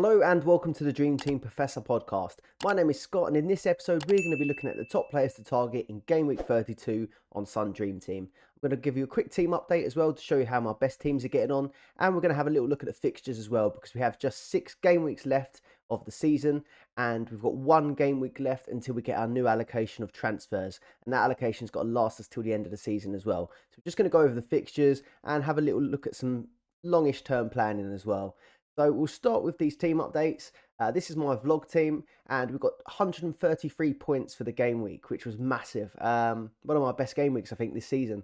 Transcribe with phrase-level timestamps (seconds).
[0.00, 2.36] Hello and welcome to the Dream Team Professor podcast.
[2.62, 4.84] My name is Scott, and in this episode, we're going to be looking at the
[4.84, 8.28] top players to target in Game Week 32 on Sun Dream Team.
[8.32, 10.60] I'm going to give you a quick team update as well to show you how
[10.60, 12.86] my best teams are getting on, and we're going to have a little look at
[12.86, 16.62] the fixtures as well because we have just six game weeks left of the season,
[16.96, 20.78] and we've got one game week left until we get our new allocation of transfers,
[21.06, 23.50] and that allocation's got to last us till the end of the season as well.
[23.70, 26.14] So we're just going to go over the fixtures and have a little look at
[26.14, 26.46] some
[26.84, 28.36] longish term planning as well.
[28.78, 30.52] So we'll start with these team updates.
[30.78, 35.10] Uh, this is my vlog team, and we've got 133 points for the game week,
[35.10, 35.90] which was massive.
[36.00, 38.22] Um, one of my best game weeks, I think, this season.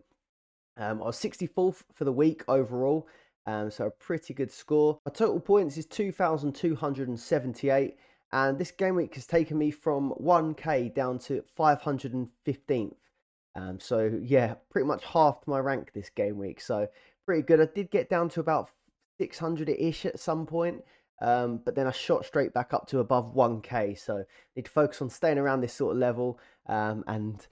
[0.76, 3.08] Um, I was 64th for the week overall,
[3.46, 5.00] um, so a pretty good score.
[5.04, 7.96] My total points is 2,278,
[8.30, 12.94] and this game week has taken me from 1k down to 515th.
[13.56, 16.60] Um, so yeah, pretty much halved my rank this game week.
[16.60, 16.86] So
[17.26, 17.60] pretty good.
[17.60, 18.70] I did get down to about
[19.18, 20.82] 600 ish at some point.
[21.20, 23.98] Um, but then I shot straight back up to above 1k.
[23.98, 24.24] So
[24.56, 27.46] need to focus on staying around this sort of level um, and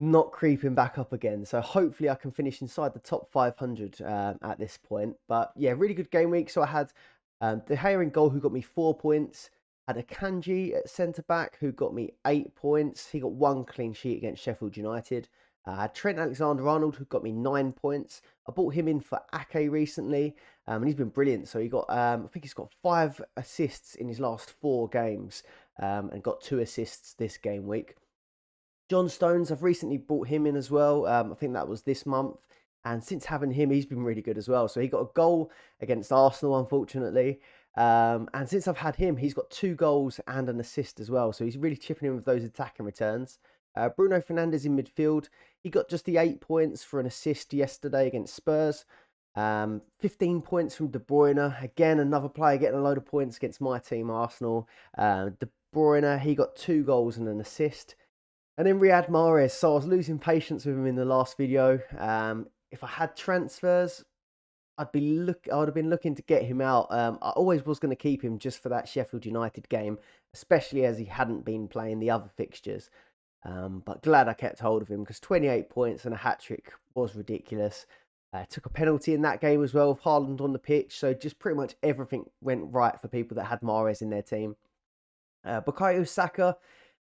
[0.00, 1.44] not creeping back up again.
[1.44, 5.16] So hopefully I can finish inside the top 500 uh, at this point.
[5.28, 6.50] But yeah, really good game week.
[6.50, 6.92] So I had
[7.40, 9.50] um, De Gea in goal who got me four points.
[9.86, 13.08] Had Akanji at centre back who got me eight points.
[13.08, 15.28] He got one clean sheet against Sheffield United.
[15.64, 18.22] Uh, Trent Alexander Arnold, who got me nine points.
[18.48, 20.36] I bought him in for Ake recently,
[20.66, 21.48] um, and he's been brilliant.
[21.48, 25.42] So he got, um, I think he's got five assists in his last four games,
[25.80, 27.96] um, and got two assists this game week.
[28.88, 31.06] John Stones, I've recently bought him in as well.
[31.06, 32.36] Um, I think that was this month,
[32.84, 34.68] and since having him, he's been really good as well.
[34.68, 35.50] So he got a goal
[35.80, 37.40] against Arsenal, unfortunately.
[37.76, 41.32] Um, and since I've had him, he's got two goals and an assist as well.
[41.32, 43.38] So he's really chipping in with those attacking returns.
[43.76, 45.28] Uh, Bruno Fernandes in midfield.
[45.62, 48.86] He got just the eight points for an assist yesterday against Spurs.
[49.36, 51.62] Um, 15 points from De Bruyne.
[51.62, 54.68] Again, another player getting a load of points against my team, Arsenal.
[54.96, 57.94] Uh, De Bruyne, he got two goals and an assist.
[58.56, 59.50] And then Riyad Mahrez.
[59.50, 61.80] So I was losing patience with him in the last video.
[61.98, 64.02] Um, if I had transfers,
[64.78, 65.46] I'd be look.
[65.52, 66.86] I would have been looking to get him out.
[66.90, 69.98] Um, I always was going to keep him just for that Sheffield United game,
[70.34, 72.90] especially as he hadn't been playing the other fixtures.
[73.44, 76.72] Um, but glad I kept hold of him because 28 points and a hat trick
[76.94, 77.86] was ridiculous.
[78.36, 80.98] Uh, took a penalty in that game as well with Haaland on the pitch.
[80.98, 84.56] So just pretty much everything went right for people that had Mahrez in their team.
[85.42, 86.56] Uh, Bukayo Saka,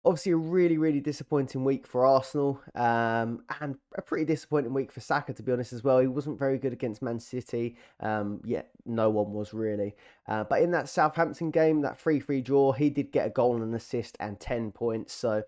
[0.05, 2.61] obviously a really, really disappointing week for Arsenal.
[2.75, 5.99] Um, and a pretty disappointing week for Saka, to be honest, as well.
[5.99, 7.77] He wasn't very good against Man City.
[8.01, 9.95] Um, yet no one was really.
[10.29, 13.55] Uh, but in that Southampton game, that 3 3 draw, he did get a goal
[13.55, 15.15] and an assist and 10 points.
[15.15, 15.43] So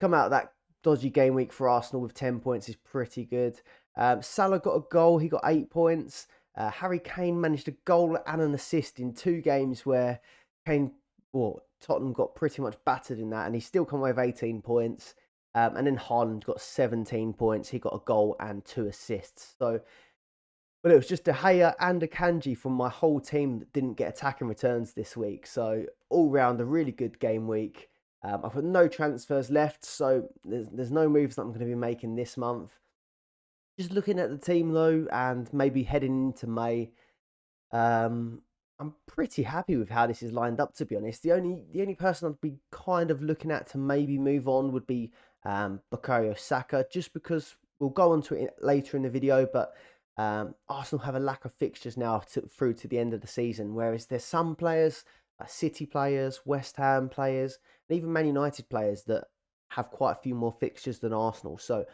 [0.00, 3.60] come out of that dodgy game week for Arsenal with 10 points is pretty good.
[4.00, 6.26] Um, Salah got a goal, he got eight points.
[6.56, 10.20] Uh, Harry Kane managed a goal and an assist in two games where
[10.66, 10.92] Kane,
[11.32, 14.62] well, Tottenham got pretty much battered in that, and he still come away with 18
[14.62, 15.14] points.
[15.54, 17.68] Um, and then Haaland got 17 points.
[17.68, 19.54] He got a goal and two assists.
[19.58, 19.80] So,
[20.82, 24.08] but it was just De Gea and Akanji from my whole team that didn't get
[24.08, 25.46] attacking returns this week.
[25.46, 27.90] So all round a really good game week.
[28.22, 31.66] Um, I've got no transfers left, so there's, there's no moves that I'm going to
[31.66, 32.72] be making this month.
[33.80, 36.90] Just looking at the team though, and maybe heading into May,
[37.72, 38.42] um,
[38.78, 40.74] I'm pretty happy with how this is lined up.
[40.74, 43.78] To be honest, the only the only person I'd be kind of looking at to
[43.78, 45.12] maybe move on would be
[45.46, 49.72] um, Bukayo Saka, just because we'll go on to it later in the video, but.
[50.18, 53.26] Um, Arsenal have a lack of fixtures now to, through to the end of the
[53.26, 55.06] season, whereas there's some players,
[55.38, 59.28] like City players, West Ham players, and even Man United players that
[59.68, 61.56] have quite a few more fixtures than Arsenal.
[61.56, 61.86] So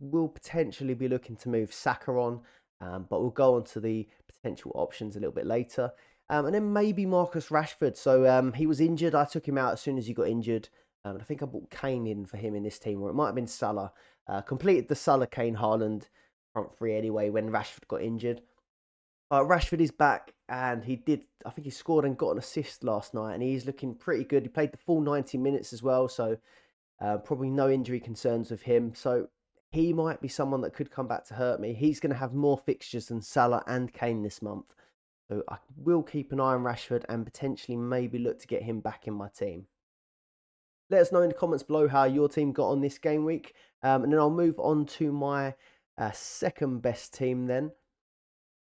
[0.00, 2.40] will potentially be looking to move Saka on,
[2.80, 5.92] um, but we'll go on to the potential options a little bit later.
[6.28, 7.96] Um, and then maybe Marcus Rashford.
[7.96, 9.14] So um, he was injured.
[9.14, 10.68] I took him out as soon as he got injured.
[11.04, 13.26] Um, I think I bought Kane in for him in this team, or it might
[13.26, 13.92] have been Salah.
[14.28, 16.08] Uh, completed the Salah, Kane, Haaland
[16.56, 18.40] front three anyway when Rashford got injured.
[19.30, 22.82] Uh, Rashford is back and he did, I think he scored and got an assist
[22.82, 24.44] last night and he's looking pretty good.
[24.44, 26.38] He played the full 90 minutes as well, so
[27.00, 28.94] uh, probably no injury concerns with him.
[28.94, 29.28] So
[29.76, 31.74] he might be someone that could come back to hurt me.
[31.74, 34.74] He's going to have more fixtures than Salah and Kane this month.
[35.28, 38.80] So I will keep an eye on Rashford and potentially maybe look to get him
[38.80, 39.66] back in my team.
[40.88, 43.54] Let us know in the comments below how your team got on this game week.
[43.82, 45.54] Um, and then I'll move on to my
[45.98, 47.70] uh, second best team then.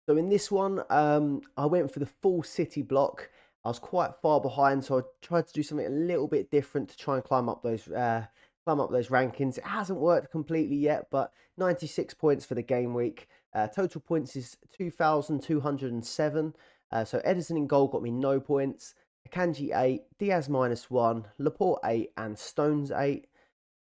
[0.09, 3.29] So in this one, um, I went for the full city block.
[3.63, 6.89] I was quite far behind, so I tried to do something a little bit different
[6.89, 8.25] to try and climb up those uh,
[8.65, 9.57] climb up those rankings.
[9.57, 13.27] It hasn't worked completely yet, but 96 points for the game week.
[13.53, 16.55] Uh, total points is 2,207.
[16.91, 18.95] Uh, so Ederson in goal got me no points.
[19.29, 23.27] Akanji 8, Dias minus 1, Laporte 8, and Stones 8.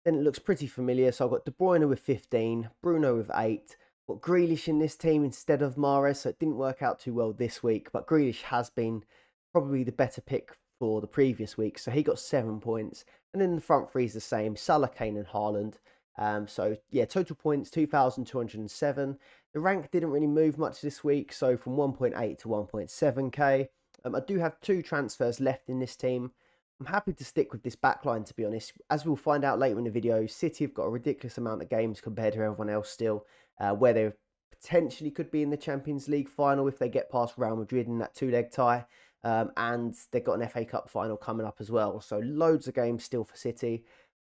[0.03, 1.11] Then it looks pretty familiar.
[1.11, 3.75] So I've got De Bruyne with 15, Bruno with 8.
[4.07, 7.33] Got Grealish in this team instead of Mahrez, so it didn't work out too well
[7.33, 7.91] this week.
[7.91, 9.03] But Grealish has been
[9.51, 10.57] probably the better pick
[11.01, 13.05] the previous week, so he got seven points.
[13.33, 15.75] And then the front three is the same: Salah, Kane, and Haaland.
[16.17, 19.17] Um, so yeah, total points two thousand two hundred and seven.
[19.53, 22.65] The rank didn't really move much this week, so from one point eight to one
[22.65, 23.69] point seven k.
[24.03, 26.31] Um, I do have two transfers left in this team.
[26.79, 28.73] I'm happy to stick with this backline, to be honest.
[28.89, 31.69] As we'll find out later in the video, City have got a ridiculous amount of
[31.69, 33.25] games compared to everyone else still,
[33.61, 34.11] uh, where they
[34.51, 37.97] potentially could be in the Champions League final if they get past Real Madrid in
[37.99, 38.85] that two leg tie.
[39.25, 41.99] Um, and they've got an FA Cup final coming up as well.
[41.99, 43.83] So loads of games still for City.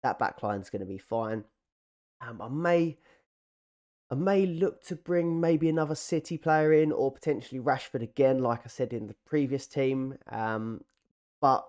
[0.02, 1.44] That backline's going to be fine.
[2.20, 2.98] Um, I may
[4.10, 8.62] I may look to bring maybe another City player in or potentially Rashford again, like
[8.64, 10.16] I said in the previous team.
[10.28, 10.82] Um,
[11.40, 11.64] but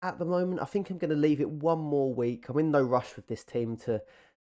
[0.00, 2.48] at the moment, I think I'm going to leave it one more week.
[2.48, 4.00] I'm in no rush with this team to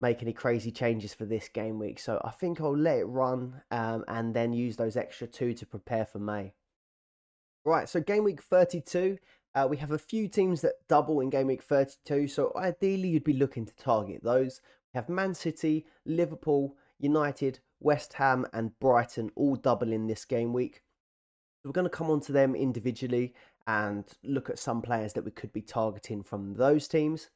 [0.01, 2.01] make any crazy changes for this game week.
[2.01, 5.67] So I think I'll let it run um, and then use those extra two to
[5.67, 6.53] prepare for May.
[7.65, 9.17] Right, so game week 32,
[9.55, 12.29] uh, we have a few teams that double in game week 32.
[12.29, 14.61] So ideally, you'd be looking to target those.
[14.93, 20.53] We have Man City, Liverpool, United, West Ham, and Brighton all double in this game
[20.53, 20.83] week.
[21.65, 23.33] We're going to come on to them individually
[23.67, 27.31] and look at some players that we could be targeting from those teams.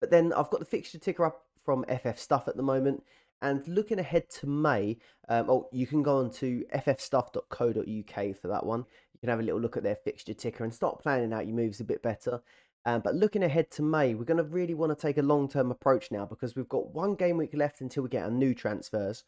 [0.00, 3.02] But then I've got the fixture ticker up from FF Stuff at the moment.
[3.42, 4.96] And looking ahead to May,
[5.28, 8.86] um, oh, you can go on to ffstuff.co.uk for that one.
[9.26, 11.80] Can have a little look at their fixture ticker and start planning out your moves
[11.80, 12.40] a bit better.
[12.84, 15.48] Um, but looking ahead to May, we're going to really want to take a long
[15.48, 18.54] term approach now because we've got one game week left until we get our new
[18.54, 19.24] transfers.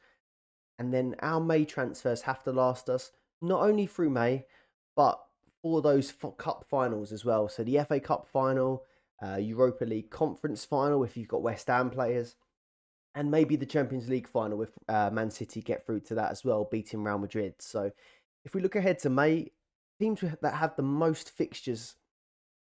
[0.79, 3.11] And then our May transfers have to last us
[3.43, 4.47] not only through May,
[4.95, 5.21] but
[5.63, 7.49] for those cup finals as well.
[7.49, 8.85] So the FA Cup final,
[9.21, 12.37] uh, Europa League Conference final if you've got West Ham players,
[13.17, 16.45] and maybe the Champions League final if uh, Man City get through to that as
[16.45, 17.55] well, beating Real Madrid.
[17.59, 17.91] So
[18.45, 19.51] if we look ahead to May,
[19.99, 21.97] teams that have the most fixtures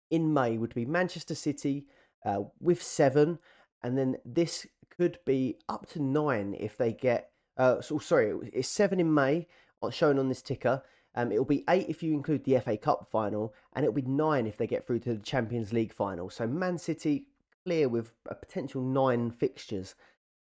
[0.09, 1.85] in May would be Manchester City
[2.25, 3.39] uh, with seven,
[3.83, 7.31] and then this could be up to nine if they get.
[7.57, 9.47] Uh, so sorry, it's seven in May,
[9.81, 10.83] uh, shown on this ticker.
[11.15, 14.47] Um, it'll be eight if you include the FA Cup final, and it'll be nine
[14.47, 16.29] if they get through to the Champions League final.
[16.29, 17.25] So Man City
[17.65, 19.95] clear with a potential nine fixtures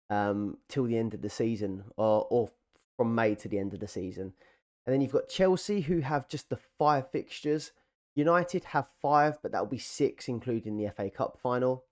[0.10, 2.50] um, till the end of the season, or, or
[2.98, 4.34] from May to the end of the season.
[4.86, 7.72] And then you've got Chelsea, who have just the five fixtures.
[8.16, 11.86] United have five, but that'll be six, including the FA Cup final.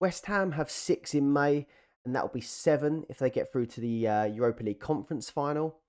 [0.00, 1.66] West Ham have six in May,
[2.04, 5.80] and that'll be seven if they get through to the uh, Europa League Conference final.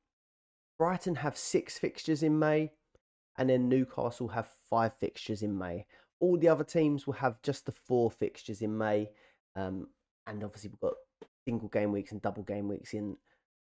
[0.80, 2.72] Brighton have six fixtures in May,
[3.38, 5.86] and then Newcastle have five fixtures in May.
[6.20, 9.10] All the other teams will have just the four fixtures in May,
[9.56, 9.88] um,
[10.26, 10.94] and obviously we've got
[11.46, 13.18] single game weeks and double game weeks in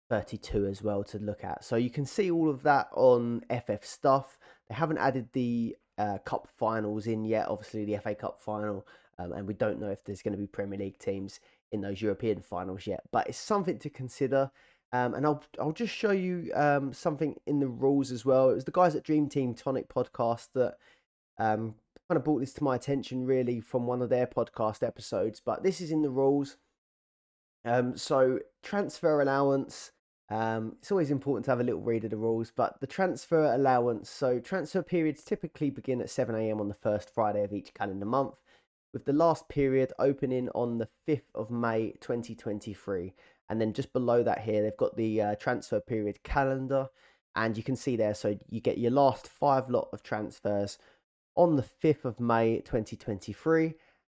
[0.10, 1.64] 32 as well to look at.
[1.64, 4.38] So you can see all of that on FF stuff.
[4.68, 8.88] They haven't added the uh, cup finals in yet, obviously the FA Cup final,
[9.20, 11.40] um, and we don't know if there's going to be Premier League teams
[11.72, 13.02] in those European finals yet.
[13.12, 14.50] But it's something to consider.
[14.92, 18.50] Um, and I'll I'll just show you um, something in the rules as well.
[18.50, 20.78] It was the guys at Dream Team Tonic podcast that
[21.38, 21.76] um,
[22.10, 25.42] kind of brought this to my attention really from one of their podcast episodes.
[25.46, 26.58] But this is in the rules.
[27.66, 29.92] Um, so transfer allowance.
[30.30, 33.46] Um, it's always important to have a little read of the rules, but the transfer
[33.46, 34.10] allowance.
[34.10, 36.60] So transfer periods typically begin at 7 a.m.
[36.60, 38.36] on the first Friday of each calendar month,
[38.94, 43.14] with the last period opening on the 5th of May 2023.
[43.50, 46.90] And then just below that here, they've got the uh, transfer period calendar.
[47.36, 50.78] And you can see there, so you get your last five lot of transfers
[51.36, 53.74] on the 5th of May 2023,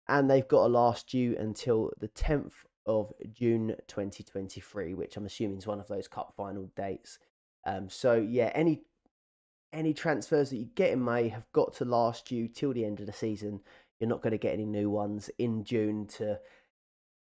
[0.08, 5.58] and they've got a last due until the 10th of June 2023, which I'm assuming
[5.58, 7.18] is one of those cup final dates.
[7.64, 8.82] Um, so yeah, any
[9.72, 13.00] any transfers that you get in May have got to last you till the end
[13.00, 13.60] of the season.
[13.98, 16.38] You're not going to get any new ones in June to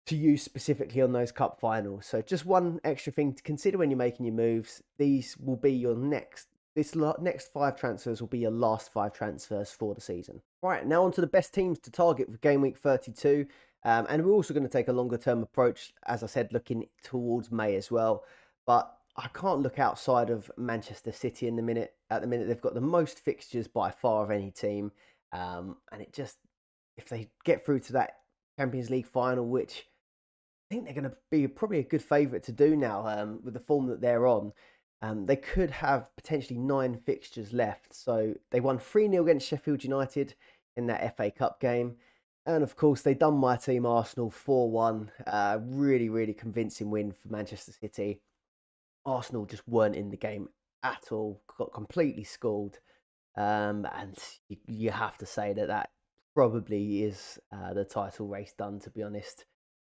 [0.07, 2.07] to use specifically on those cup finals.
[2.07, 4.83] So just one extra thing to consider when you're making your moves.
[4.99, 9.71] These will be your next this next five transfers will be your last five transfers
[9.71, 10.41] for the season.
[10.63, 13.47] Right, now on to the best teams to target for game week 32.
[13.85, 16.87] Um, and we're also going to take a longer term approach, as I said, looking
[17.03, 18.25] towards May as well.
[18.67, 21.95] But I can't look outside of Manchester City in the minute.
[22.11, 24.93] At the minute, they've got the most fixtures by far of any team,
[25.33, 26.39] um, and it just
[26.97, 28.19] if they get through to that
[28.59, 29.87] Champions League final, which
[30.71, 33.55] I think they're going to be probably a good favourite to do now um, with
[33.55, 34.53] the form that they're on.
[35.03, 37.95] Um, they could have potentially nine fixtures left.
[37.95, 40.35] So they won 3 0 against Sheffield United
[40.77, 41.97] in that FA Cup game.
[42.45, 45.11] And of course, they done my team Arsenal 4 1.
[45.27, 48.21] Uh, really, really convincing win for Manchester City.
[49.05, 50.49] Arsenal just weren't in the game
[50.83, 52.79] at all, got completely schooled.
[53.37, 54.17] Um, and
[54.49, 55.91] you, you, have to say that that
[56.35, 59.47] probably is uh, the title race done, to be honest.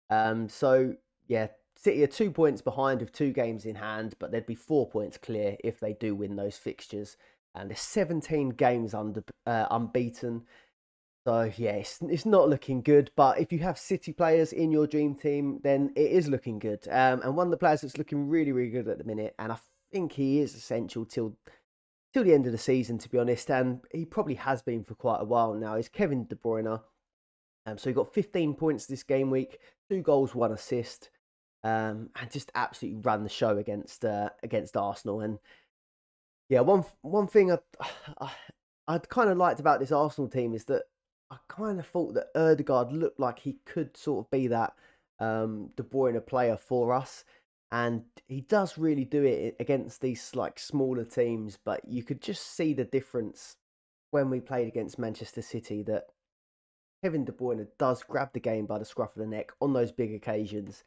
[0.09, 0.95] Um, so,
[1.27, 4.87] yeah, City are two points behind with two games in hand, but they'd be four
[4.89, 7.17] points clear if they do win those fixtures.
[7.55, 10.43] And there's 17 games under uh, unbeaten.
[11.25, 13.11] So yeah, it's, it's not looking good.
[13.15, 16.85] But if you have City players in your dream team, then it is looking good.
[16.89, 19.51] Um, and one of the players that's looking really, really good at the minute, and
[19.51, 19.57] I
[19.91, 21.35] think he is essential till
[22.13, 23.49] till the end of the season, to be honest.
[23.49, 25.75] And he probably has been for quite a while now.
[25.75, 26.81] Is Kevin De Bruyne.
[27.65, 31.09] Um, so he got 15 points this game week, two goals, one assist,
[31.63, 35.21] um, and just absolutely ran the show against uh, against Arsenal.
[35.21, 35.39] And
[36.49, 37.59] yeah, one one thing I,
[38.19, 38.31] I
[38.87, 40.83] I'd kind of liked about this Arsenal team is that
[41.33, 44.73] I kind of thought that Odegaard looked like he could sort of be that
[45.19, 47.23] um, De Bruyne player for us.
[47.71, 52.55] And he does really do it against these like smaller teams, but you could just
[52.55, 53.57] see the difference
[54.11, 56.05] when we played against Manchester City that
[57.03, 59.91] Kevin De Bruyne does grab the game by the scruff of the neck on those
[59.91, 60.83] big occasions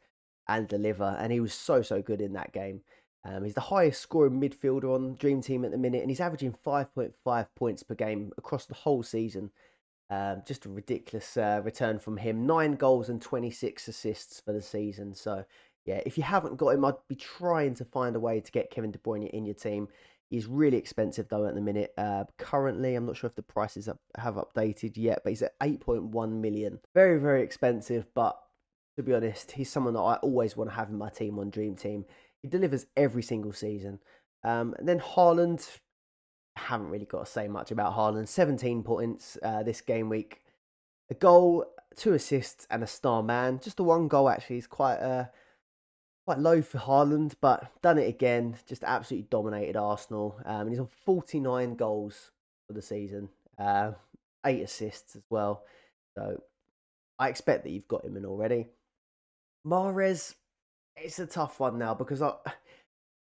[0.47, 1.17] and deliver.
[1.19, 2.83] And he was so, so good in that game.
[3.25, 6.55] Um, he's the highest scoring midfielder on Dream Team at the minute, and he's averaging
[6.65, 9.51] 5.5 points per game across the whole season.
[10.09, 12.45] Um, just a ridiculous uh, return from him.
[12.45, 15.13] Nine goals and 26 assists for the season.
[15.13, 15.43] So,
[15.85, 18.71] yeah, if you haven't got him, I'd be trying to find a way to get
[18.71, 19.89] Kevin De Bruyne in your team.
[20.29, 21.93] He's really expensive though at the minute.
[21.97, 26.31] Uh, currently, I'm not sure if the prices have updated yet, but he's at 8.1
[26.31, 26.79] million.
[26.93, 28.37] Very, very expensive, but
[28.97, 31.49] to be honest, he's someone that I always want to have in my team on
[31.49, 32.03] Dream Team.
[32.41, 33.99] He delivers every single season.
[34.43, 35.79] Um, and then Haaland,
[36.57, 38.27] haven't really got to say much about Haaland.
[38.27, 40.41] 17 points uh, this game week.
[41.09, 43.59] A goal, two assists, and a star man.
[43.63, 45.25] Just the one goal actually is quite uh,
[46.25, 48.57] quite low for Haaland, but done it again.
[48.67, 50.39] Just absolutely dominated Arsenal.
[50.45, 52.31] Um, and he's on 49 goals
[52.67, 53.91] for the season, uh,
[54.45, 55.63] eight assists as well.
[56.17, 56.43] So
[57.17, 58.67] I expect that you've got him in already.
[59.65, 60.35] Mahrez,
[60.95, 62.33] it's a tough one now because I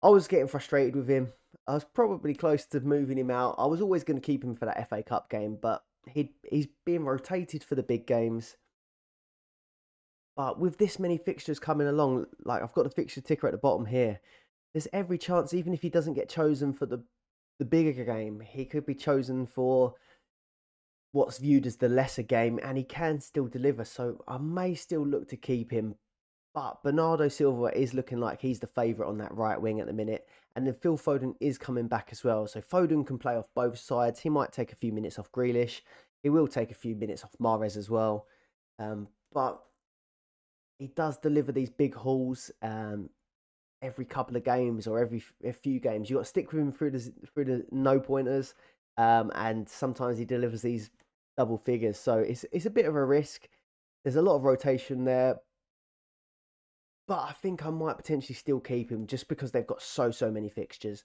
[0.03, 1.33] I was getting frustrated with him.
[1.67, 3.55] I was probably close to moving him out.
[3.57, 6.67] I was always going to keep him for that FA Cup game, but he he's
[6.85, 8.55] being rotated for the big games.
[10.35, 13.57] But with this many fixtures coming along, like I've got the fixture ticker at the
[13.57, 14.19] bottom here,
[14.73, 17.03] there's every chance, even if he doesn't get chosen for the
[17.59, 19.95] the bigger game, he could be chosen for
[21.11, 23.83] what's viewed as the lesser game, and he can still deliver.
[23.83, 25.95] So I may still look to keep him,
[26.57, 29.93] but Bernardo Silva is looking like he's the favourite on that right wing at the
[29.93, 30.27] minute.
[30.55, 32.47] And then Phil Foden is coming back as well.
[32.47, 34.19] So Foden can play off both sides.
[34.19, 35.81] He might take a few minutes off Grealish.
[36.23, 38.25] He will take a few minutes off Mahrez as well.
[38.79, 39.61] Um, but
[40.79, 43.11] he does deliver these big hauls um,
[43.83, 46.09] every couple of games or every a few games.
[46.09, 48.55] You've got to stick with him through the through the no pointers,
[48.97, 50.89] um, and sometimes he delivers these
[51.37, 51.99] double figures.
[51.99, 53.47] So it's it's a bit of a risk.
[54.03, 55.35] There's a lot of rotation there,
[57.07, 60.29] but I think I might potentially still keep him just because they've got so so
[60.29, 61.03] many fixtures.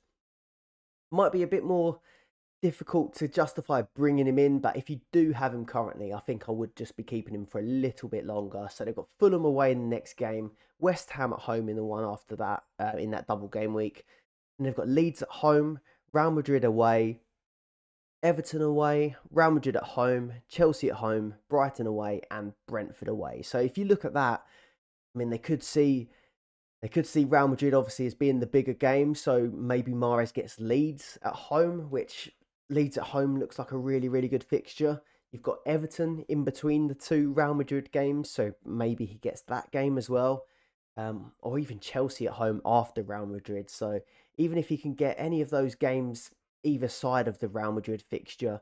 [1.11, 2.01] Might be a bit more
[2.63, 6.49] difficult to justify bringing him in, but if you do have him currently, I think
[6.49, 8.69] I would just be keeping him for a little bit longer.
[8.71, 11.85] So they've got Fulham away in the next game, West Ham at home in the
[11.85, 14.05] one after that, uh, in that double game week,
[14.59, 15.81] and they've got Leeds at home,
[16.13, 17.21] Real Madrid away,
[18.23, 23.43] Everton away, Real Madrid at home, Chelsea at home, Brighton away, and Brentford away.
[23.43, 24.45] So if you look at that,
[25.14, 26.09] I mean, they could see
[26.83, 30.59] They could see Real Madrid obviously as being the bigger game, so maybe Mahrez gets
[30.59, 32.31] Leeds at home, which
[32.71, 35.00] Leeds at home looks like a really, really good fixture.
[35.31, 39.71] You've got Everton in between the two Real Madrid games, so maybe he gets that
[39.71, 40.45] game as well.
[40.97, 43.71] Um, or even Chelsea at home after Real Madrid.
[43.71, 44.00] So
[44.37, 46.31] even if he can get any of those games
[46.64, 48.61] either side of the Real Madrid fixture,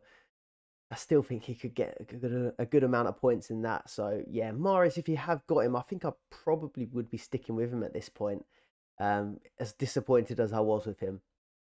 [0.90, 3.88] I still think he could get a good, a good amount of points in that.
[3.88, 7.54] So yeah, Mahrez, if you have got him, I think I probably would be sticking
[7.54, 8.44] with him at this point.
[8.98, 11.22] Um, as disappointed as I was with him.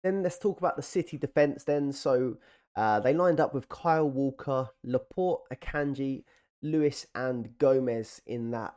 [0.02, 1.62] Then let's talk about the City defence.
[1.62, 2.38] Then so
[2.74, 6.24] uh, they lined up with Kyle Walker, Laporte, Akanji,
[6.62, 8.74] Lewis, and Gomez in that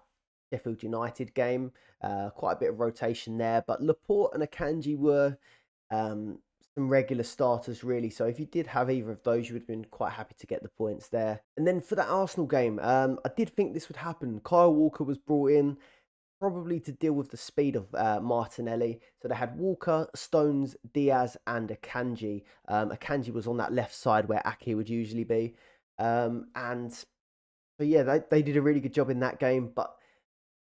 [0.52, 1.72] Sheffield United game.
[2.02, 5.38] Uh, quite a bit of rotation there, but Laporte and Akanji were
[5.90, 6.38] um,
[6.76, 8.10] some regular starters, really.
[8.10, 10.48] So if you did have either of those, you would have been quite happy to
[10.48, 11.42] get the points there.
[11.58, 14.42] And then for that Arsenal game, um, I did think this would happen.
[14.44, 15.78] Kyle Walker was brought in
[16.40, 19.00] probably to deal with the speed of uh, Martinelli.
[19.22, 22.44] So they had Walker, Stones, Dias, and Akanji.
[22.68, 25.56] Um, Akanji was on that left side where Ake would usually be.
[26.00, 27.06] Um, and so,
[27.80, 29.96] yeah, they, they did a really good job in that game, but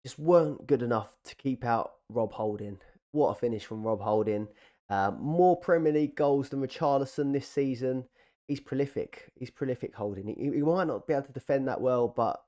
[0.06, 2.78] just weren't good enough to keep out Rob Holding.
[3.12, 4.48] What a finish from Rob Holding.
[4.92, 8.04] Uh, more Premier League goals than Richarlison this season.
[8.50, 9.32] He's prolific.
[9.40, 10.28] He's prolific holding.
[10.28, 12.44] He, he, might not be able to defend that well, but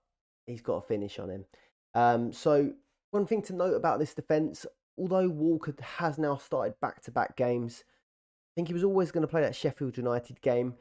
[0.46, 1.46] he's got a finish on him.
[1.94, 2.74] Um, so
[3.12, 4.66] one thing to note about this defence,
[4.98, 9.42] although Walker has now started back-to-back games, I think he was always going to play
[9.42, 10.74] that Sheffield United game.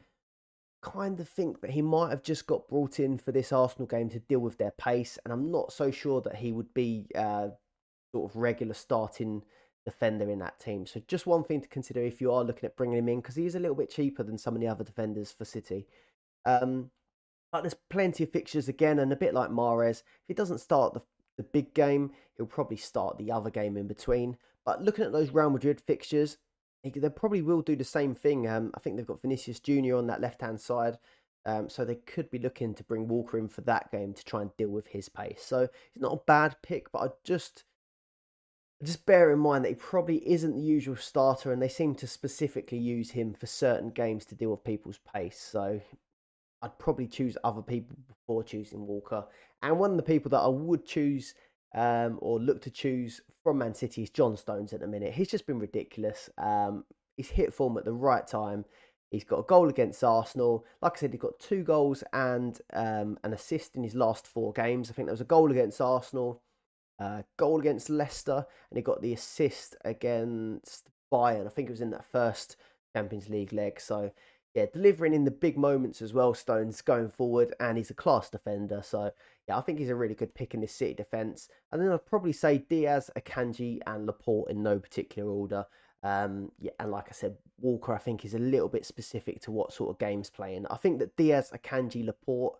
[0.82, 4.08] Kind of think that he might have just got brought in for this Arsenal game
[4.10, 7.50] to deal with their pace, and I'm not so sure that he would be uh,
[8.12, 9.44] sort of regular starting
[9.84, 10.86] defender in that team.
[10.86, 13.36] So just one thing to consider if you are looking at bringing him in, because
[13.36, 15.86] he is a little bit cheaper than some of the other defenders for City.
[16.44, 16.90] Um,
[17.50, 20.94] but there's plenty of fixtures again, and a bit like Mahrez, if he doesn't start
[20.94, 21.02] the,
[21.36, 24.36] the big game, he'll probably start the other game in between.
[24.64, 26.38] But looking at those Real Madrid fixtures,
[26.82, 28.48] they probably will do the same thing.
[28.48, 30.98] Um, I think they've got Vinicius Junior on that left hand side.
[31.44, 34.42] Um, so they could be looking to bring Walker in for that game to try
[34.42, 35.42] and deal with his pace.
[35.44, 37.64] So it's not a bad pick, but I just
[38.82, 42.06] just bear in mind that he probably isn't the usual starter, and they seem to
[42.06, 45.38] specifically use him for certain games to deal with people's pace.
[45.38, 45.80] So
[46.62, 49.24] I'd probably choose other people before choosing Walker.
[49.62, 51.34] And one of the people that I would choose
[51.74, 55.12] um, or look to choose from Man City is John Stones at the minute.
[55.12, 56.30] He's just been ridiculous.
[56.38, 56.84] Um,
[57.16, 58.64] he's hit form at the right time.
[59.10, 60.64] He's got a goal against Arsenal.
[60.80, 64.52] Like I said, he's got two goals and um, an assist in his last four
[64.52, 64.90] games.
[64.90, 66.40] I think there was a goal against Arsenal
[67.02, 71.46] uh, goal against Leicester, and he got the assist against Bayern.
[71.46, 72.56] I think it was in that first
[72.94, 73.80] Champions League leg.
[73.80, 74.12] So,
[74.54, 78.30] yeah, delivering in the big moments as well, Stones going forward, and he's a class
[78.30, 78.82] defender.
[78.84, 79.10] So,
[79.48, 81.48] yeah, I think he's a really good pick in this City defence.
[81.72, 85.66] And then I'd probably say Dias, Akanji, and Laporte in no particular order.
[86.04, 89.50] Um, yeah, and like I said, Walker, I think, is a little bit specific to
[89.50, 90.66] what sort of games playing.
[90.70, 92.58] I think that Dias, Akanji, Laporte,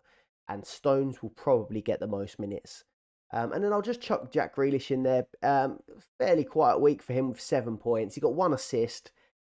[0.49, 2.83] and Stones will probably get the most minutes.
[3.33, 5.25] Um, and then I'll just chuck Jack Grealish in there.
[5.41, 5.79] Um,
[6.19, 8.13] fairly quiet week for him with seven points.
[8.13, 9.11] He got one assist,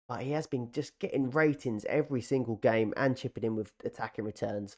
[0.09, 4.25] but he has been just getting ratings every single game and chipping in with attacking
[4.25, 4.77] returns.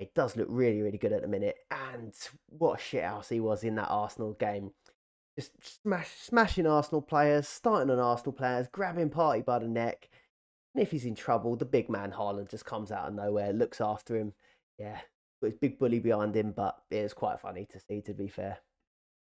[0.00, 1.58] It does look really, really good at the minute.
[1.70, 2.12] And
[2.48, 4.72] what a shithouse he was in that Arsenal game.
[5.38, 10.08] Just smash, smashing Arsenal players, starting on Arsenal players, grabbing Partey by the neck.
[10.74, 13.80] And if he's in trouble, the big man Haaland just comes out of nowhere, looks
[13.80, 14.32] after him.
[14.76, 14.98] Yeah,
[15.50, 18.58] got big bully behind him, but it was quite funny to see, to be fair.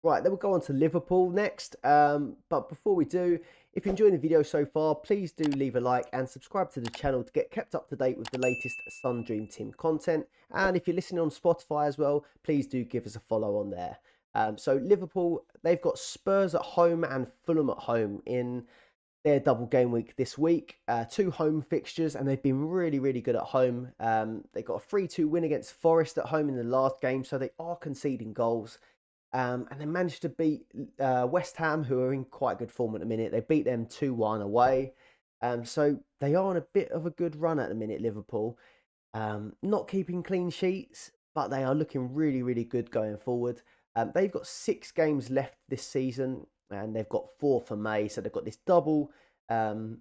[0.03, 1.75] Right, then we'll go on to Liverpool next.
[1.83, 3.41] Um, but before we do,
[3.73, 6.81] if you're enjoying the video so far, please do leave a like and subscribe to
[6.81, 10.27] the channel to get kept up to date with the latest Sun Dream Team content.
[10.55, 13.71] And if you're listening on Spotify as well, please do give us a follow on
[13.71, 13.99] there.
[14.35, 18.65] Um, so Liverpool, they've got Spurs at home and Fulham at home in
[19.27, 20.79] their double game week this week.
[20.87, 23.91] Uh, two home fixtures, and they've been really, really good at home.
[23.99, 27.25] Um, they got a 3 2 win against Forest at home in the last game,
[27.25, 28.79] so they are conceding goals.
[29.33, 30.67] Um, and they managed to beat
[31.01, 33.33] uh, West Ham, who are in quite good form at the minute.
[33.33, 34.93] They beat them 2 1 away.
[35.43, 38.57] Um, so they are on a bit of a good run at the minute, Liverpool.
[39.13, 43.61] Um, not keeping clean sheets, but they are looking really, really good going forward.
[43.97, 48.09] Um, they've got six games left this season and they've got four for May.
[48.09, 49.11] So they've got this double
[49.49, 49.99] um,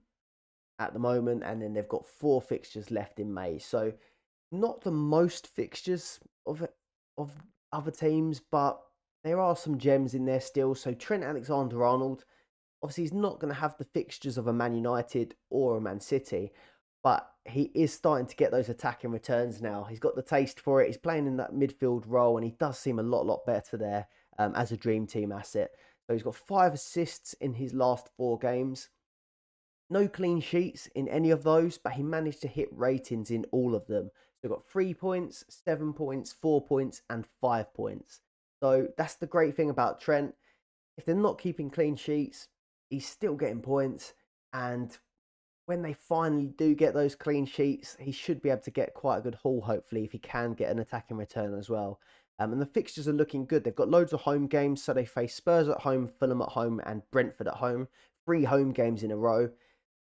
[0.79, 3.59] at the moment, and then they've got four fixtures left in May.
[3.59, 3.93] So
[4.51, 6.67] not the most fixtures of
[7.17, 7.31] of
[7.71, 8.79] other teams, but
[9.23, 10.75] there are some gems in there still.
[10.75, 12.25] So Trent Alexander Arnold,
[12.83, 15.99] obviously, he's not going to have the fixtures of a Man United or a Man
[15.99, 16.51] City,
[17.03, 19.83] but he is starting to get those attacking returns now.
[19.83, 20.87] He's got the taste for it.
[20.87, 24.07] He's playing in that midfield role, and he does seem a lot, lot better there
[24.37, 25.71] um, as a dream team asset.
[26.07, 28.89] So he's got five assists in his last four games.
[29.89, 33.75] No clean sheets in any of those, but he managed to hit ratings in all
[33.75, 34.09] of them.
[34.41, 38.21] So got three points, seven points, four points, and five points.
[38.61, 40.33] So that's the great thing about Trent.
[40.97, 42.47] If they're not keeping clean sheets,
[42.89, 44.13] he's still getting points.
[44.53, 44.95] And
[45.65, 49.17] when they finally do get those clean sheets, he should be able to get quite
[49.17, 51.99] a good haul, hopefully, if he can get an attacking return as well.
[52.39, 53.63] Um, and the fixtures are looking good.
[53.63, 56.81] They've got loads of home games, so they face Spurs at home, Fulham at home,
[56.85, 57.87] and Brentford at home.
[58.25, 59.49] Three home games in a row.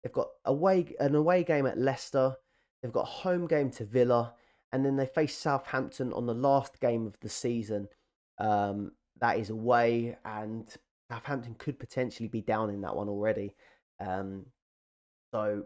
[0.03, 2.35] They've got away an away game at Leicester.
[2.81, 4.33] They've got home game to Villa,
[4.71, 7.87] and then they face Southampton on the last game of the season.
[8.39, 10.67] Um, that is away, and
[11.09, 13.55] Southampton could potentially be down in that one already.
[13.99, 14.45] Um,
[15.33, 15.63] so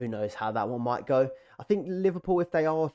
[0.00, 1.30] who knows how that one might go?
[1.58, 2.90] I think Liverpool, if they are,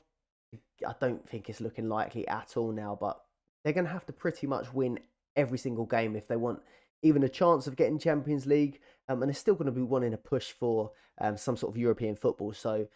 [0.86, 3.20] I don't think it's looking likely at all now, but
[3.62, 4.98] they're going to have to pretty much win
[5.36, 6.60] every single game if they want
[7.02, 10.14] even a chance of getting Champions League, um, and they're still going to be wanting
[10.14, 12.52] a push for um, some sort of European football.
[12.52, 12.86] So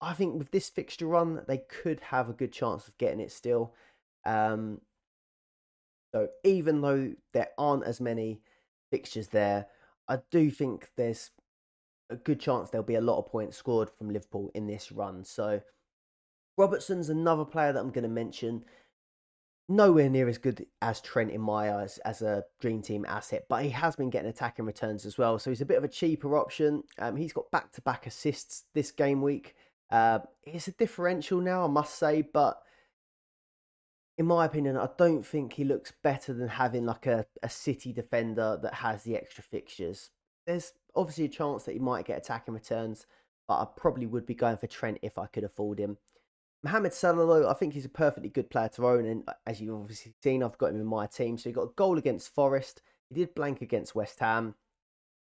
[0.00, 3.30] I think with this fixture run, they could have a good chance of getting it
[3.30, 3.74] still.
[4.26, 4.80] Um,
[6.12, 8.40] so even though there aren't as many
[8.90, 9.66] fixtures there,
[10.08, 11.30] I do think there's
[12.10, 15.24] a good chance there'll be a lot of points scored from Liverpool in this run.
[15.24, 15.62] So
[16.56, 18.64] Robertson's another player that I'm going to mention
[19.68, 23.62] nowhere near as good as Trent in my eyes as a dream team asset, but
[23.62, 25.38] he has been getting attacking returns as well.
[25.38, 26.82] So he's a bit of a cheaper option.
[26.98, 29.54] Um, he's got back to back assists this game week.
[29.90, 32.62] Uh, it's a differential now, I must say, but
[34.18, 37.92] in my opinion, I don't think he looks better than having like a, a City
[37.92, 40.10] defender that has the extra fixtures.
[40.46, 43.06] There's obviously a chance that he might get attacking returns,
[43.48, 45.96] but I probably would be going for Trent if I could afford him.
[46.64, 49.74] Mohamed Salah, I think he's a perfectly good player to own, and uh, as you've
[49.74, 51.36] obviously seen, I've got him in my team.
[51.36, 52.82] So he got a goal against Forest.
[53.08, 54.54] He did blank against West Ham.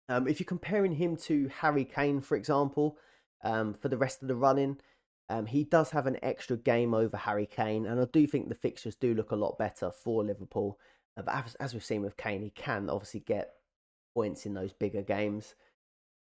[0.09, 2.97] Um, if you're comparing him to Harry Kane, for example,
[3.43, 4.79] um, for the rest of the running,
[5.29, 8.55] um, he does have an extra game over Harry Kane, and I do think the
[8.55, 10.79] fixtures do look a lot better for Liverpool.
[11.17, 13.53] Uh, but as, as, we've seen with Kane, he can obviously get
[14.15, 15.53] points in those bigger games.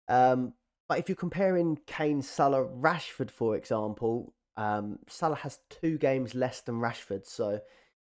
[0.09, 0.55] Um,
[0.89, 6.61] but if you're comparing Kane, Salah, Rashford, for example, um, Salah has two games less
[6.61, 7.61] than Rashford, so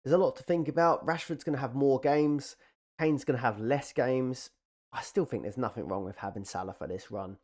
[0.05, 1.07] there's a lot to think about.
[1.07, 2.57] Rashford's going to have more games.
[2.99, 4.51] Kane's going to have less games.
[4.93, 7.37] I still think there's nothing wrong with having Salah for this run.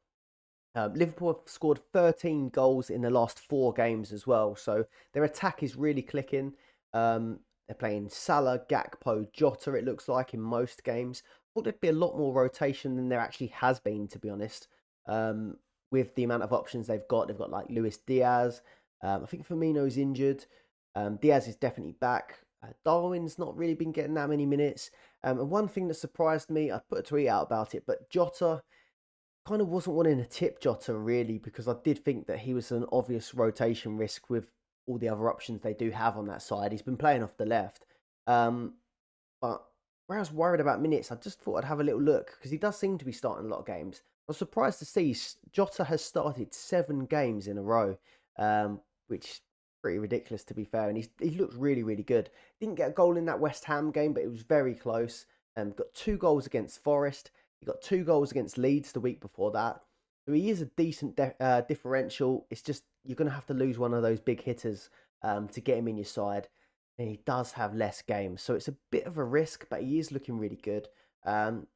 [0.76, 5.24] Um, Liverpool have scored 13 goals in the last four games as well, so their
[5.24, 6.54] attack is really clicking.
[6.92, 11.22] Um, they're playing Salah, Gakpo, Jota, it looks like, in most games.
[11.26, 14.28] I thought there'd be a lot more rotation than there actually has been, to be
[14.28, 14.68] honest.
[15.07, 15.57] Um,
[15.90, 18.62] with the amount of options they've got, they've got like Luis Diaz,
[19.04, 20.44] um, I think Firmino's injured.
[20.94, 22.38] Um, Diaz is definitely back.
[22.62, 24.90] Uh, Darwin's not really been getting that many minutes.
[25.22, 28.08] Um, and one thing that surprised me, I put a tweet out about it, but
[28.10, 28.62] Jota
[29.46, 32.72] kind of wasn't wanting to tip Jota really because I did think that he was
[32.72, 34.50] an obvious rotation risk with
[34.86, 36.72] all the other options they do have on that side.
[36.72, 37.84] He's been playing off the left.
[38.26, 38.74] Um,
[39.42, 39.62] but
[40.06, 42.50] where I was worried about minutes, I just thought I'd have a little look because
[42.50, 44.00] he does seem to be starting a lot of games.
[44.02, 45.14] I was surprised to see
[45.52, 47.98] Jota has started seven games in a row,
[48.38, 49.40] um, which
[49.82, 50.88] pretty ridiculous to be fair.
[50.88, 52.30] And he's, he looked really, really good.
[52.58, 55.26] Didn't get a goal in that West Ham game, but it was very close.
[55.56, 57.30] Um, got two goals against Forest.
[57.60, 59.80] He got two goals against Leeds the week before that.
[60.26, 62.46] So he is a decent de- uh, differential.
[62.50, 64.88] It's just you're going to have to lose one of those big hitters
[65.22, 66.48] um, to get him in your side.
[66.98, 69.98] And he does have less games, so it's a bit of a risk, but he
[69.98, 70.86] is looking really good.
[71.26, 71.66] Um,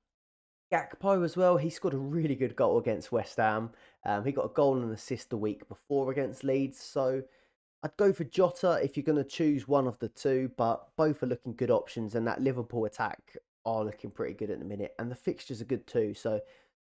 [0.73, 1.57] Gakpo as well.
[1.57, 3.71] He scored a really good goal against West Ham.
[4.05, 6.79] Um, he got a goal and assist the week before against Leeds.
[6.79, 7.23] So
[7.83, 11.23] I'd go for Jota if you're going to choose one of the two, but both
[11.23, 12.15] are looking good options.
[12.15, 14.95] And that Liverpool attack are looking pretty good at the minute.
[14.99, 16.15] And the fixtures are good too.
[16.15, 16.41] So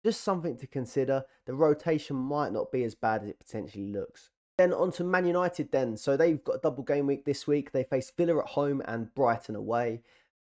[0.03, 1.23] just something to consider.
[1.45, 4.29] The rotation might not be as bad as it potentially looks.
[4.57, 5.95] Then on to Man United then.
[5.95, 7.71] So they've got a double game week this week.
[7.71, 10.01] They face Villa at home and Brighton away.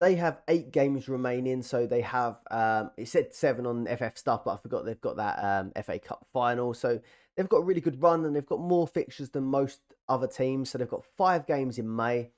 [0.02, 2.38] They have eight games remaining, so they have.
[2.50, 6.00] Um, it said seven on FF stuff, but I forgot they've got that um, FA
[6.00, 6.74] Cup final.
[6.74, 7.00] So
[7.36, 10.70] they've got a really good run, and they've got more fixtures than most other teams.
[10.70, 12.32] So they've got five games in May.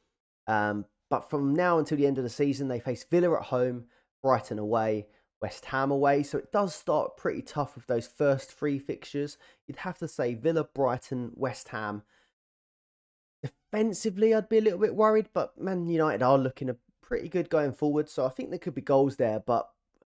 [0.47, 3.85] Um, but from now until the end of the season, they face Villa at home,
[4.23, 5.07] Brighton away,
[5.41, 6.23] West Ham away.
[6.23, 9.37] So it does start pretty tough with those first three fixtures.
[9.67, 12.03] You'd have to say Villa, Brighton, West Ham.
[13.43, 16.75] Defensively, I'd be a little bit worried, but Man United are looking a
[17.11, 18.09] pretty good going forward.
[18.09, 19.41] So I think there could be goals there.
[19.41, 19.67] But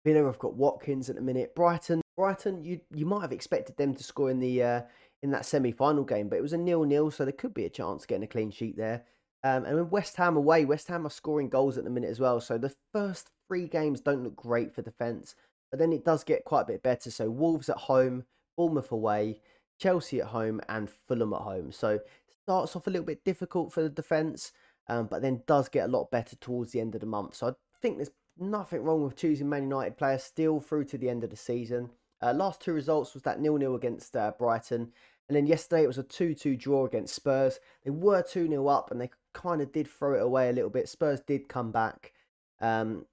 [0.05, 1.55] Villa have got Watkins at the minute.
[1.55, 4.81] Brighton, Brighton, you you might have expected them to score in the uh,
[5.23, 7.67] in that semi final game, but it was a nil nil, so there could be
[7.67, 9.05] a chance getting a clean sheet there.
[9.45, 12.19] Um, and with West Ham away, West Ham are scoring goals at the minute as
[12.19, 12.41] well.
[12.41, 15.37] So the first three games don't look great for defence,
[15.71, 17.13] but then it does get quite a bit better.
[17.13, 18.25] So Wolves at home,
[18.57, 19.41] Bournemouth away,
[19.79, 21.71] Chelsea at home, and Fulham at home.
[21.71, 22.01] So
[22.43, 24.51] starts off a little bit difficult for the defence,
[24.89, 27.35] um, but then does get a lot better towards the end of the month.
[27.35, 31.09] So I think there's nothing wrong with choosing Man United players still through to the
[31.09, 31.91] end of the season.
[32.23, 34.93] Uh, last two results was that nil-nil against uh, Brighton,
[35.29, 37.61] and then yesterday it was a 2-2 draw against Spurs.
[37.85, 40.89] They were 2-0 up, and they kind of did throw it away a little bit.
[40.89, 42.13] Spurs did come back.
[42.61, 43.07] Um,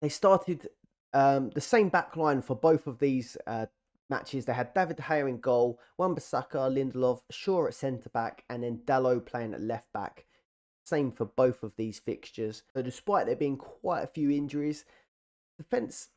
[0.00, 0.68] they started
[1.12, 3.66] um, the same back line for both of these uh,
[4.10, 4.44] matches.
[4.44, 8.80] They had David De Gea in goal, Wan-Bissaka, Lindelof, Shaw at centre back, and then
[8.84, 10.26] Dalot playing at left back.
[10.84, 12.62] Same for both of these fixtures.
[12.74, 14.84] So despite there being quite a few injuries,
[15.56, 16.08] defence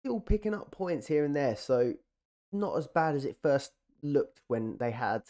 [0.00, 1.56] still picking up points here and there.
[1.56, 1.94] So
[2.52, 3.72] not as bad as it first
[4.02, 5.22] looked when they had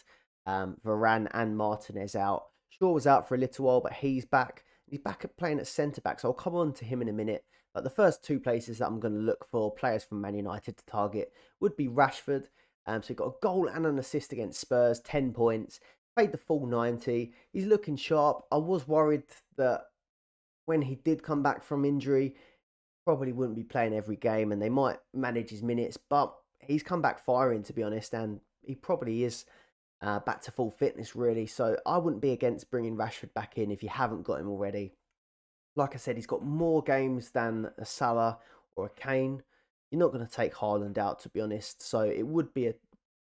[0.45, 2.47] um, Varane and Martinez out.
[2.69, 4.63] Shaw was out for a little while, but he's back.
[4.87, 7.13] He's back at playing at centre back, so I'll come on to him in a
[7.13, 7.43] minute.
[7.73, 10.77] But the first two places that I'm going to look for players from Man United
[10.77, 12.47] to target would be Rashford.
[12.85, 15.79] Um, so he got a goal and an assist against Spurs, 10 points.
[16.17, 17.31] Played the full 90.
[17.53, 18.43] He's looking sharp.
[18.51, 19.21] I was worried
[19.55, 19.83] that
[20.65, 22.33] when he did come back from injury,
[23.05, 27.03] probably wouldn't be playing every game and they might manage his minutes, but he's come
[27.03, 29.45] back firing to be honest, and he probably is
[30.01, 31.45] uh, back to full fitness really.
[31.45, 34.93] So I wouldn't be against bringing Rashford back in if you haven't got him already.
[35.75, 38.39] Like I said, he's got more games than a Salah
[38.75, 39.43] or a Kane.
[39.91, 42.73] You're not going to take Haaland out to be honest, so it would be a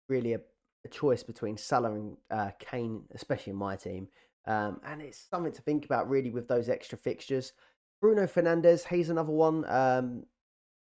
[0.07, 0.39] really a,
[0.85, 4.07] a choice between Salah and uh, Kane, especially in my team.
[4.47, 7.53] Um, and it's something to think about really with those extra fixtures.
[8.01, 9.65] Bruno Fernandes, he's another one.
[9.67, 10.25] Um,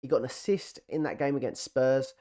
[0.02, 2.14] he got an assist in that game against Spurs.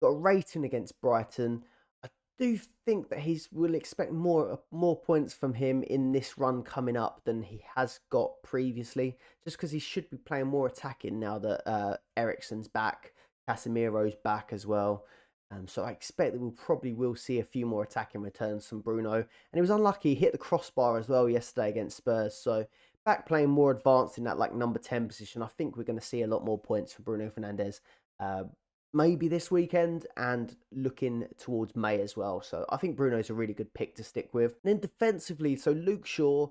[0.00, 1.64] Got a rating against Brighton.
[2.04, 2.08] I
[2.38, 6.62] do think that he's will expect more uh, more points from him in this run
[6.62, 9.16] coming up than he has got previously.
[9.44, 13.12] Just because he should be playing more attacking now that uh, Eriksen's back,
[13.48, 15.04] Casemiro's back as well.
[15.50, 18.80] Um, so I expect that we'll probably will see a few more attacking returns from
[18.80, 19.14] Bruno.
[19.14, 22.34] And he was unlucky; he hit the crossbar as well yesterday against Spurs.
[22.34, 22.66] So
[23.06, 26.04] back playing more advanced in that like number 10 position, I think we're going to
[26.04, 27.80] see a lot more points for Bruno Fernandes.
[28.18, 28.44] Uh,
[28.92, 32.42] maybe this weekend and looking towards May as well.
[32.42, 34.56] So I think Bruno's a really good pick to stick with.
[34.64, 36.48] And then defensively, so Luke Shaw,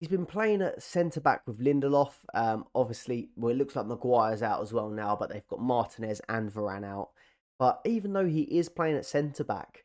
[0.00, 2.14] he's been playing at centre back with Lindelof.
[2.34, 6.20] Um, obviously, well, it looks like Maguire's out as well now, but they've got Martinez
[6.28, 7.10] and Varane out.
[7.58, 9.84] But even though he is playing at centre back,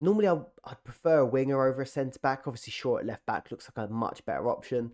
[0.00, 2.42] normally I, would prefer a winger over a centre back.
[2.46, 4.92] Obviously, short left back looks like a much better option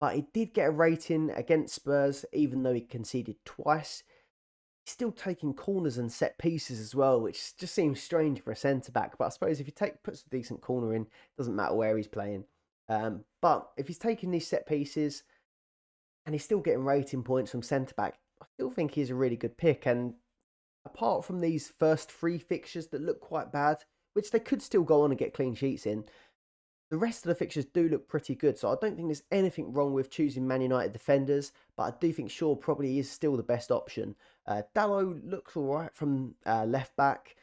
[0.00, 4.02] but he did get a rating against Spurs, even though he conceded twice.
[4.84, 8.56] He's still taking corners and set pieces as well, which just seems strange for a
[8.56, 9.16] centre back.
[9.18, 11.96] But I suppose if he take puts a decent corner in, it doesn't matter where
[11.96, 12.44] he's playing.
[12.88, 15.24] Um, but if he's taking these set pieces
[16.24, 19.36] and he's still getting rating points from centre back, I still think he's a really
[19.36, 19.86] good pick.
[19.86, 20.14] And
[20.86, 23.78] apart from these first three fixtures that look quite bad,
[24.14, 26.04] which they could still go on and get clean sheets in,
[26.90, 29.72] the rest of the fixtures do look pretty good, so I don't think there's anything
[29.72, 33.42] wrong with choosing Man United defenders, but I do think Shaw probably is still the
[33.42, 34.14] best option.
[34.46, 37.34] Uh, Dalot looks alright from uh, left back.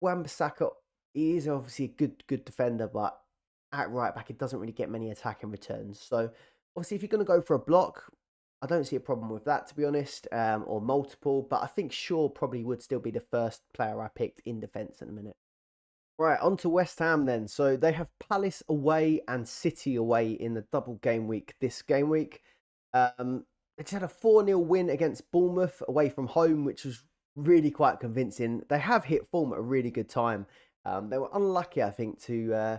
[0.00, 0.70] Wan-Bissaka
[1.14, 3.18] is obviously a good good defender, but
[3.72, 6.00] at right back, it doesn't really get many attacking returns.
[6.00, 6.30] So,
[6.76, 8.04] obviously, if you're going to go for a block,
[8.62, 11.66] I don't see a problem with that, to be honest, um, or multiple, but I
[11.66, 15.12] think Shaw probably would still be the first player I picked in defence in a
[15.12, 15.36] minute.
[16.16, 17.48] Right, on to West Ham then.
[17.48, 22.08] So they have Palace away and City away in the double game week this game
[22.08, 22.42] week.
[22.94, 23.44] Um,
[23.76, 27.02] they just had a 4 0 win against Bournemouth away from home, which was
[27.34, 28.62] really quite convincing.
[28.68, 30.46] They have hit form at a really good time.
[30.84, 32.78] Um, they were unlucky, I think, to uh,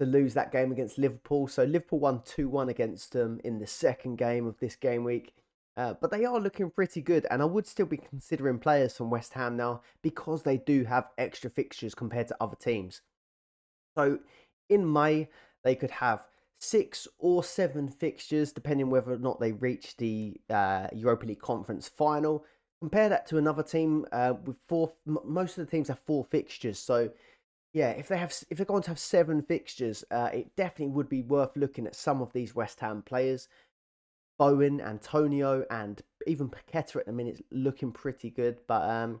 [0.00, 1.46] to lose that game against Liverpool.
[1.46, 5.34] So Liverpool won 2 1 against them in the second game of this game week.
[5.76, 9.08] Uh, but they are looking pretty good, and I would still be considering players from
[9.08, 13.02] West Ham now because they do have extra fixtures compared to other teams.
[13.96, 14.18] So
[14.68, 15.28] in May,
[15.62, 16.24] they could have
[16.58, 21.88] six or seven fixtures, depending whether or not they reach the uh, Europa League Conference
[21.88, 22.44] final.
[22.80, 24.92] Compare that to another team uh, with four.
[25.06, 27.10] M- most of the teams have four fixtures, so
[27.72, 31.08] yeah, if they have, if they're going to have seven fixtures, uh, it definitely would
[31.08, 33.48] be worth looking at some of these West Ham players.
[34.38, 38.58] Bowen, Antonio, and even Paqueta at the minute looking pretty good.
[38.66, 39.20] But um,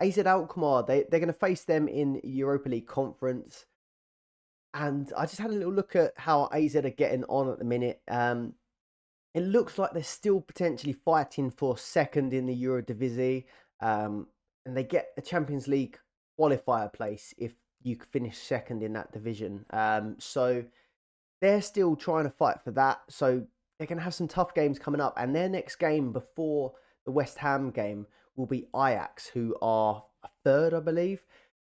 [0.00, 3.66] AZ Alkmaar, they, they're going to face them in Europa League Conference.
[4.72, 7.64] And I just had a little look at how AZ are getting on at the
[7.64, 8.00] minute.
[8.10, 8.54] Um,
[9.34, 13.44] it looks like they're still potentially fighting for second in the Eredivisie.
[13.80, 14.28] Um,
[14.64, 15.98] and they get a Champions League
[16.40, 17.52] qualifier place if
[17.84, 19.64] you could finish second in that division.
[19.70, 20.64] Um, so
[21.40, 23.02] they're still trying to fight for that.
[23.08, 23.46] So
[23.78, 26.72] they're going to have some tough games coming up, and their next game before
[27.04, 31.22] the West Ham game will be Ajax, who are a third, I believe.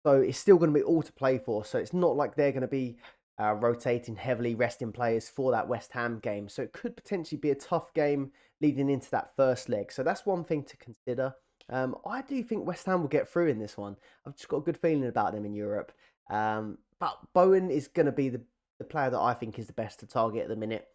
[0.05, 1.65] So it's still going to be all to play for.
[1.65, 2.97] So it's not like they're going to be
[3.39, 6.47] uh, rotating heavily, resting players for that West Ham game.
[6.47, 9.91] So it could potentially be a tough game leading into that first leg.
[9.91, 11.35] So that's one thing to consider.
[11.69, 13.97] Um, I do think West Ham will get through in this one.
[14.25, 15.91] I've just got a good feeling about them in Europe.
[16.29, 18.41] Um, but Bowen is going to be the,
[18.79, 20.87] the player that I think is the best to target at the minute.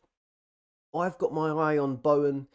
[0.95, 2.47] I've got my eye on Bowen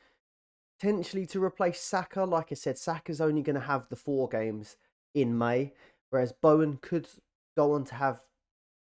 [0.79, 2.23] potentially to replace Saka.
[2.23, 4.77] Like I said, Saka's only going to have the four games
[5.13, 5.73] in May,
[6.09, 7.07] whereas Bowen could
[7.55, 8.19] go on to have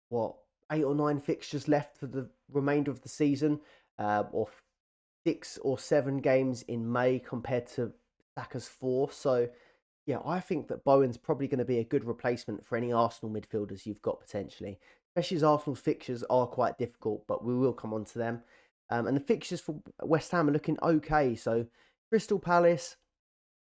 [0.09, 0.35] what
[0.71, 3.59] eight or nine fixtures left for the remainder of the season,
[3.97, 4.47] uh, or
[5.25, 7.91] six or seven games in May compared to
[8.39, 9.12] Saka's four.
[9.12, 9.49] So,
[10.06, 13.34] yeah, I think that Bowen's probably going to be a good replacement for any Arsenal
[13.34, 17.93] midfielders you've got potentially, especially as Arsenal's fixtures are quite difficult, but we will come
[17.93, 18.41] on to them.
[18.89, 21.36] Um, and the fixtures for West Ham are looking okay.
[21.36, 21.67] So
[22.10, 22.95] Crystal Palace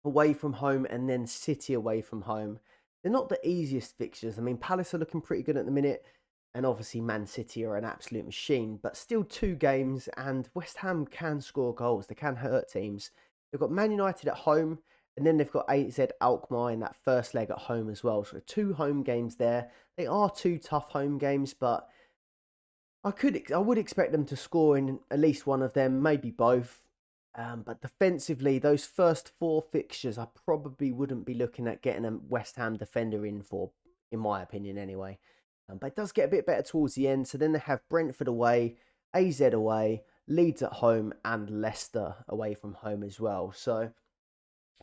[0.05, 2.59] away from home and then City away from home.
[3.01, 4.37] They're not the easiest fixtures.
[4.37, 6.05] I mean, Palace are looking pretty good at the minute.
[6.53, 11.05] And obviously, Man City are an absolute machine, but still two games, and West Ham
[11.05, 12.07] can score goals.
[12.07, 13.11] They can hurt teams.
[13.51, 14.79] They've got Man United at home,
[15.15, 18.23] and then they've got AZ Alkmaar in that first leg at home as well.
[18.23, 19.71] So two home games there.
[19.97, 21.87] They are two tough home games, but
[23.03, 26.29] I could I would expect them to score in at least one of them, maybe
[26.29, 26.81] both.
[27.35, 32.17] Um, but defensively, those first four fixtures, I probably wouldn't be looking at getting a
[32.27, 33.71] West Ham defender in for,
[34.11, 35.19] in my opinion, anyway.
[35.69, 37.27] Um, but it does get a bit better towards the end.
[37.27, 38.77] So then they have Brentford away,
[39.13, 43.51] AZ away, Leeds at home, and Leicester away from home as well.
[43.55, 43.91] So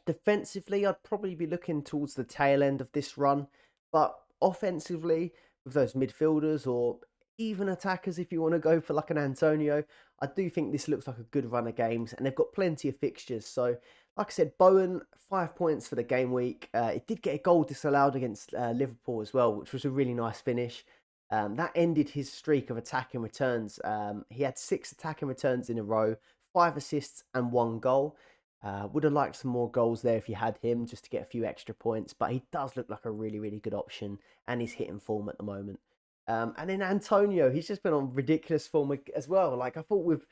[0.06, 3.46] defensively, I'd probably be looking towards the tail end of this run.
[3.92, 5.32] But offensively,
[5.64, 6.98] with those midfielders or
[7.38, 9.82] even attackers if you want to go for like an Antonio.
[10.20, 12.88] I do think this looks like a good run of games, and they've got plenty
[12.88, 13.46] of fixtures.
[13.46, 13.76] So,
[14.16, 16.68] like I said, Bowen five points for the game week.
[16.72, 19.90] Uh, it did get a goal disallowed against uh, Liverpool as well, which was a
[19.90, 20.84] really nice finish.
[21.30, 23.80] Um, that ended his streak of attacking returns.
[23.84, 26.16] Um, he had six attacking returns in a row,
[26.52, 28.16] five assists and one goal.
[28.62, 31.20] Uh, would have liked some more goals there if you had him, just to get
[31.20, 32.14] a few extra points.
[32.14, 35.36] But he does look like a really, really good option, and he's hitting form at
[35.36, 35.80] the moment.
[36.26, 39.54] Um, and then Antonio, he's just been on ridiculous form as well.
[39.56, 40.24] Like I thought with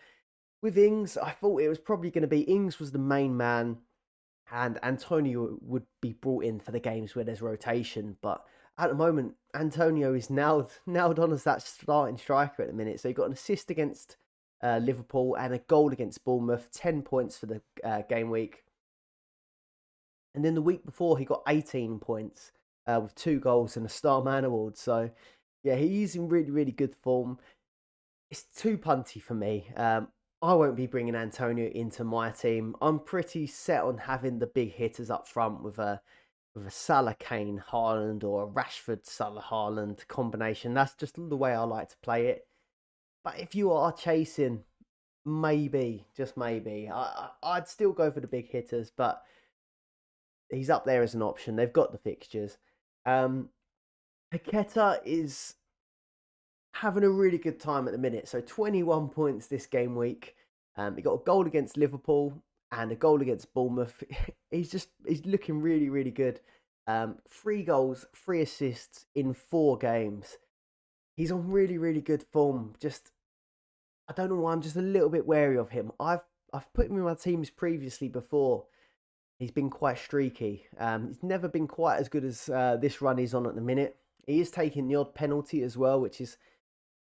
[0.63, 3.79] with Ings, I thought it was probably going to be Ings was the main man,
[4.51, 8.17] and Antonio would be brought in for the games where there's rotation.
[8.23, 8.43] But
[8.79, 13.01] at the moment, Antonio is nailed nailed on as that starting striker at the minute.
[13.01, 14.17] So he got an assist against
[14.63, 18.65] uh, Liverpool and a goal against Bournemouth, ten points for the uh, game week.
[20.35, 22.53] And then the week before, he got 18 points
[22.87, 24.77] uh, with two goals and a Star Man award.
[24.79, 25.11] So
[25.63, 27.39] yeah, he's in really, really good form.
[28.31, 29.69] It's too punty for me.
[29.77, 30.09] Um,
[30.41, 32.75] I won't be bringing Antonio into my team.
[32.81, 36.01] I'm pretty set on having the big hitters up front with a
[36.55, 40.75] with a Salah Kane Haaland or a Rashford Salah Haaland combination.
[40.75, 42.47] That's just the way I like to play it.
[43.25, 44.65] But if you are chasing,
[45.25, 48.91] maybe, just maybe, I, I'd still go for the big hitters.
[48.95, 49.23] But
[50.51, 51.57] he's up there as an option.
[51.57, 52.59] They've got the fixtures.
[53.07, 53.49] Um,
[54.33, 55.55] Paqueta is
[56.75, 58.29] having a really good time at the minute.
[58.29, 60.37] So 21 points this game week.
[60.77, 64.03] Um, he got a goal against Liverpool and a goal against Bournemouth.
[64.51, 66.41] he's just he's looking really really good.
[66.89, 70.39] Um, three goals, three assists in four games.
[71.17, 72.73] He's on really really good form.
[72.81, 73.13] Just
[74.09, 75.93] I don't know why I'm just a little bit wary of him.
[76.01, 78.65] I've I've put him in my teams previously before.
[79.39, 80.67] He's been quite streaky.
[80.79, 83.61] Um, he's never been quite as good as uh, this run he's on at the
[83.61, 83.97] minute.
[84.27, 86.37] He is taking the odd penalty as well, which is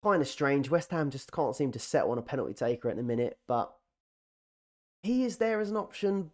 [0.03, 0.69] kind of strange.
[0.69, 3.76] West Ham just can't seem to settle on a penalty taker at the minute, but
[5.07, 6.31] he is there as an option.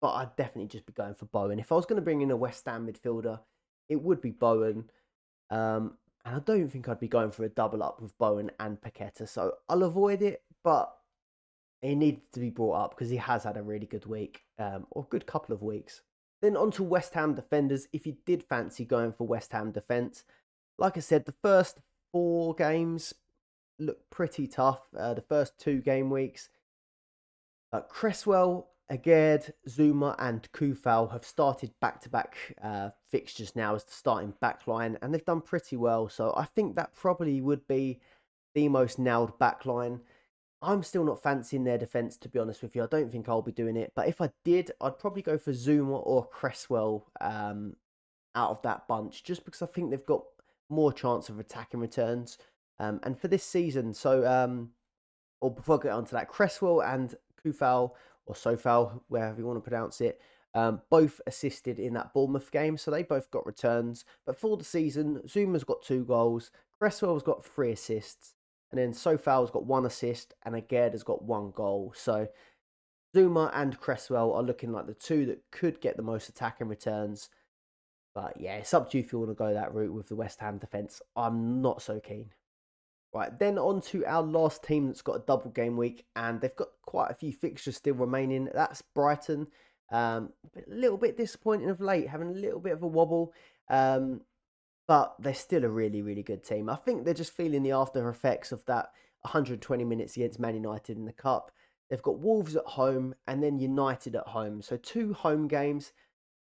[0.00, 1.58] But I'd definitely just be going for Bowen.
[1.58, 3.40] If I was going to bring in a West Ham midfielder,
[3.88, 4.90] it would be Bowen.
[5.50, 8.80] Um, and I don't think I'd be going for a double up with Bowen and
[8.80, 9.28] Paqueta.
[9.28, 10.94] So I'll avoid it, but
[11.82, 14.86] he needs to be brought up because he has had a really good week um,
[14.90, 16.02] or good couple of weeks.
[16.42, 17.88] Then on to West Ham defenders.
[17.92, 20.24] If you did fancy going for West Ham defence,
[20.78, 21.78] like I said, the first
[22.12, 23.14] four games
[23.78, 24.80] look pretty tough.
[24.96, 26.48] Uh, the first two game weeks.
[27.72, 32.36] Uh, Cresswell, Aguerd, Zouma, and Coufal have started back to back
[33.08, 36.08] fixtures now as the starting backline, and they've done pretty well.
[36.08, 38.00] So I think that probably would be
[38.54, 40.00] the most nailed backline.
[40.62, 42.82] I'm still not fancying their defence, to be honest with you.
[42.82, 43.92] I don't think I'll be doing it.
[43.94, 47.76] But if I did, I'd probably go for Zouma or Cresswell um,
[48.34, 50.24] out of that bunch, just because I think they've got
[50.68, 52.38] more chance of attacking returns.
[52.78, 54.70] Um, and for this season, so um,
[55.40, 57.14] or before I get onto that, Cresswell and
[57.44, 57.92] Coufal
[58.26, 60.20] or Sofal, wherever you want to pronounce it,
[60.54, 64.04] um, both assisted in that Bournemouth game, so they both got returns.
[64.26, 68.34] But for the season, Zouma's got two goals, Cresswell's got three assists,
[68.70, 71.92] and then Sofal's got one assist, and Aguerd has got one goal.
[71.94, 72.28] So
[73.14, 77.30] Zouma and Cresswell are looking like the two that could get the most attacking returns.
[78.14, 80.16] But yeah, it's up to you if you want to go that route with the
[80.16, 81.00] West Ham defence.
[81.16, 82.30] I'm not so keen.
[83.12, 86.54] Right, then on to our last team that's got a double game week, and they've
[86.54, 88.48] got quite a few fixtures still remaining.
[88.54, 89.48] That's Brighton.
[89.90, 93.32] Um, a little bit disappointing of late, having a little bit of a wobble,
[93.68, 94.20] um,
[94.86, 96.70] but they're still a really, really good team.
[96.70, 98.90] I think they're just feeling the after effects of that
[99.22, 101.50] 120 minutes against Man United in the Cup.
[101.88, 104.62] They've got Wolves at home and then United at home.
[104.62, 105.92] So two home games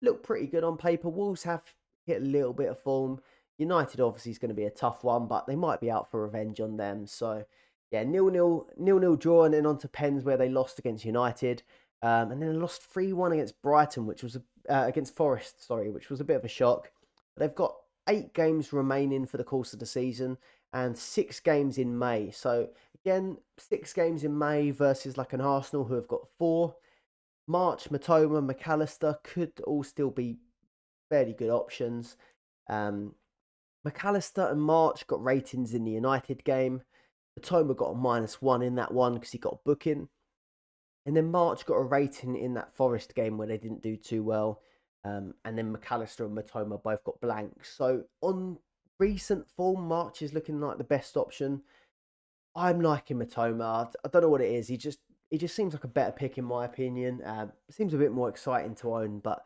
[0.01, 1.09] look pretty good on paper.
[1.09, 1.64] Wolves have
[2.05, 3.20] hit a little bit of form.
[3.64, 6.22] United obviously is going to be a tough one, but they might be out for
[6.24, 7.07] revenge on them.
[7.07, 7.45] So
[7.91, 11.05] yeah, nil nil nil nil draw and then on to pens where they lost against
[11.05, 11.64] United,
[12.01, 15.89] um, and then lost three one against Brighton, which was a, uh, against Forest, sorry,
[15.89, 16.91] which was a bit of a shock.
[17.36, 17.76] But they've got
[18.09, 20.38] eight games remaining for the course of the season
[20.74, 22.32] and six games in May.
[22.32, 22.70] So
[23.05, 26.76] again, six games in May versus like an Arsenal who have got four.
[27.47, 30.38] March, Mitoma, McAllister could all still be
[31.09, 32.18] fairly good options.
[32.70, 33.14] Um,
[33.88, 36.81] McAllister and March got ratings in the United game.
[37.39, 40.07] Mitoma got a minus one in that one because he got a booking.
[41.05, 44.23] And then March got a rating in that Forest game where they didn't do too
[44.23, 44.61] well.
[45.03, 47.75] Um, and then McAllister and Mitoma both got blanks.
[47.75, 48.57] So on
[48.99, 51.61] recent form, March is looking like the best option.
[52.55, 53.91] I'm liking Mitoma.
[54.03, 54.67] I don't know what it is.
[54.67, 57.19] He just he just seems like a better pick in my opinion.
[57.25, 59.43] Um, seems a bit more exciting to own, but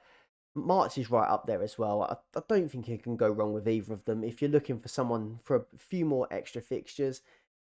[0.58, 2.04] March is right up there as well.
[2.04, 4.80] I, I don't think you can go wrong with either of them if you're looking
[4.80, 7.22] for someone for a few more extra fixtures.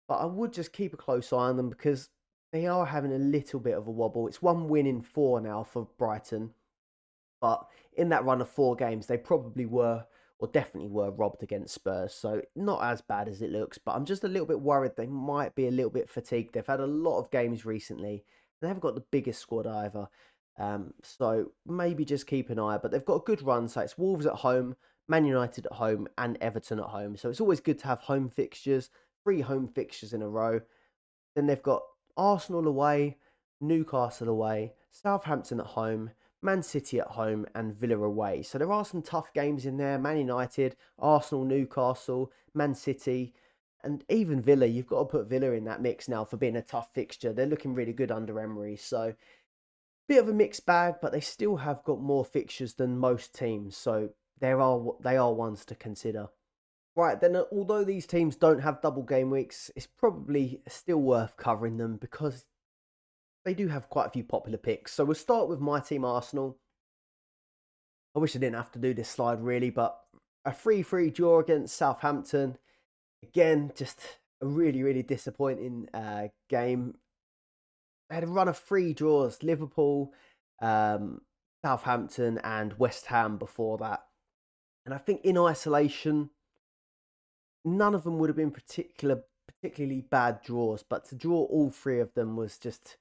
[0.09, 2.11] But I would just keep a close eye on them because
[2.53, 4.29] they are having a little bit of a wobble.
[4.29, 6.51] It's one win in four now for Brighton.
[7.41, 10.05] But in that run of four games, they probably were
[10.39, 12.13] or definitely were robbed against Spurs.
[12.13, 15.07] So not as bad as it looks, but I'm just a little bit worried they
[15.07, 16.55] might be a little bit fatigued.
[16.55, 18.25] They've had a lot of games recently.
[18.61, 20.09] They haven't got the biggest squad either.
[20.59, 22.79] Um, so maybe just keep an eye.
[22.79, 23.69] But they've got a good run.
[23.69, 24.77] So it's Wolves at home,
[25.09, 27.17] Man United at home, and Everton at home.
[27.17, 28.91] So it's always good to have home fixtures,
[29.23, 30.61] three home fixtures in a row.
[31.35, 31.83] Then they've got
[32.17, 33.19] Arsenal away,
[33.61, 36.11] Newcastle away, Southampton at home,
[36.43, 38.43] Man City at home, and Villa away.
[38.43, 39.99] So there are some tough games in there.
[39.99, 43.35] Man United, Arsenal, Newcastle, Man City,
[43.83, 44.67] and even Villa.
[44.67, 47.33] You've got to put Villa in that mix now for being a tough fixture.
[47.33, 48.77] They're looking really good under Emery.
[48.77, 49.15] So
[50.09, 53.77] bit of a mixed bag, but they still have got more fixtures than most teams,
[53.77, 56.29] so there are they are ones to consider.
[56.97, 61.37] Right then, uh, although these teams don't have double game weeks, it's probably still worth
[61.37, 62.45] covering them because
[63.45, 64.93] they do have quite a few popular picks.
[64.93, 66.59] So we'll start with my team, Arsenal.
[68.15, 69.99] I wish I didn't have to do this slide really, but
[70.45, 72.59] a 3 3 draw against Southampton.
[73.23, 74.01] Again, just
[74.41, 76.95] a really, really disappointing uh, game
[78.15, 80.13] had a run of three draws Liverpool,
[80.63, 81.21] um,
[81.65, 84.05] Southampton, and West Ham before that.
[84.85, 86.31] And I think in isolation,
[87.65, 92.01] none of them would have been particular particularly bad draws, but to draw all three
[92.01, 92.97] of them was just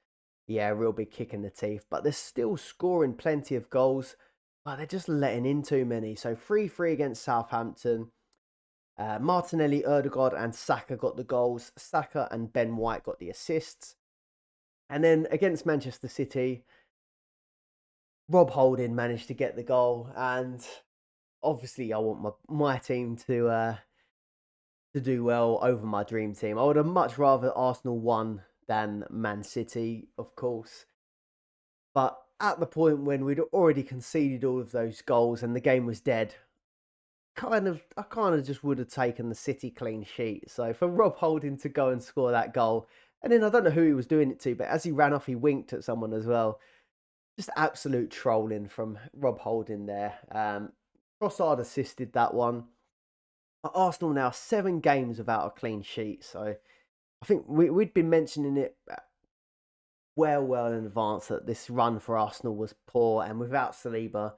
[0.48, 1.86] yeah, a real big kick in the teeth.
[1.90, 4.16] But they're still scoring plenty of goals,
[4.66, 6.16] but they're just letting in too many.
[6.16, 8.12] So 3 3 against Southampton.
[8.98, 11.72] Uh, Martinelli, Odegaard, and Saka got the goals.
[11.78, 13.96] Saka and Ben White got the assists.
[14.90, 16.64] And then against Manchester City,
[18.30, 20.62] Rob Holding managed to get the goal, and
[21.42, 23.76] obviously, I want my my team to uh,
[24.94, 26.58] to do well over my dream team.
[26.58, 30.86] I would have much rather Arsenal won than Man City, of course.
[31.94, 35.86] But at the point when we'd already conceded all of those goals and the game
[35.86, 36.36] was dead,
[37.36, 40.50] kind of I kind of just would have taken the City clean sheet.
[40.50, 42.88] So for Rob Holding to go and score that goal
[43.24, 45.14] and then I don't know who he was doing it to, but as he ran
[45.14, 46.60] off, he winked at someone as well.
[47.38, 50.14] Just absolute trolling from Rob Holding there.
[50.32, 50.74] Um,
[51.22, 52.66] Trossard assisted that one.
[53.64, 56.24] Arsenal now seven games without a clean sheet.
[56.24, 56.56] So
[57.22, 58.98] I think we, we'd been mentioning it uh,
[60.18, 64.34] well, well in advance that this run for Arsenal was poor, and without Saliba,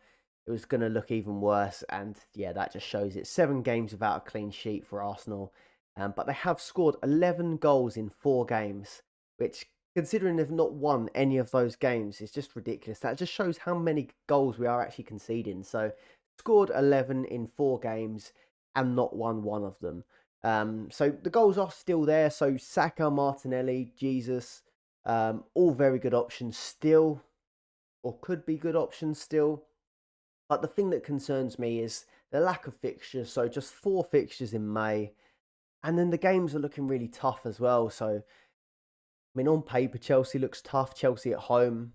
[0.45, 1.83] it was going to look even worse.
[1.89, 3.25] And yeah, that just shows it.
[3.27, 5.51] Seven games without a clean sheet for Arsenal.
[5.97, 9.01] Um, but they have scored 11 goals in four games,
[9.37, 9.65] which,
[9.95, 12.99] considering they've not won any of those games, is just ridiculous.
[12.99, 15.63] That just shows how many goals we are actually conceding.
[15.63, 15.91] So,
[16.37, 18.33] scored 11 in four games
[18.75, 20.03] and not won one of them.
[20.43, 22.29] Um, so the goals are still there.
[22.29, 24.61] So Saka, Martinelli, Jesus,
[25.05, 27.21] um, all very good options still,
[28.03, 29.63] or could be good options still.
[30.47, 33.31] But the thing that concerns me is the lack of fixtures.
[33.31, 35.13] So just four fixtures in May,
[35.85, 37.91] and then the games are looking really tough as well.
[37.91, 40.95] So, I mean, on paper, Chelsea looks tough.
[40.95, 41.93] Chelsea at home.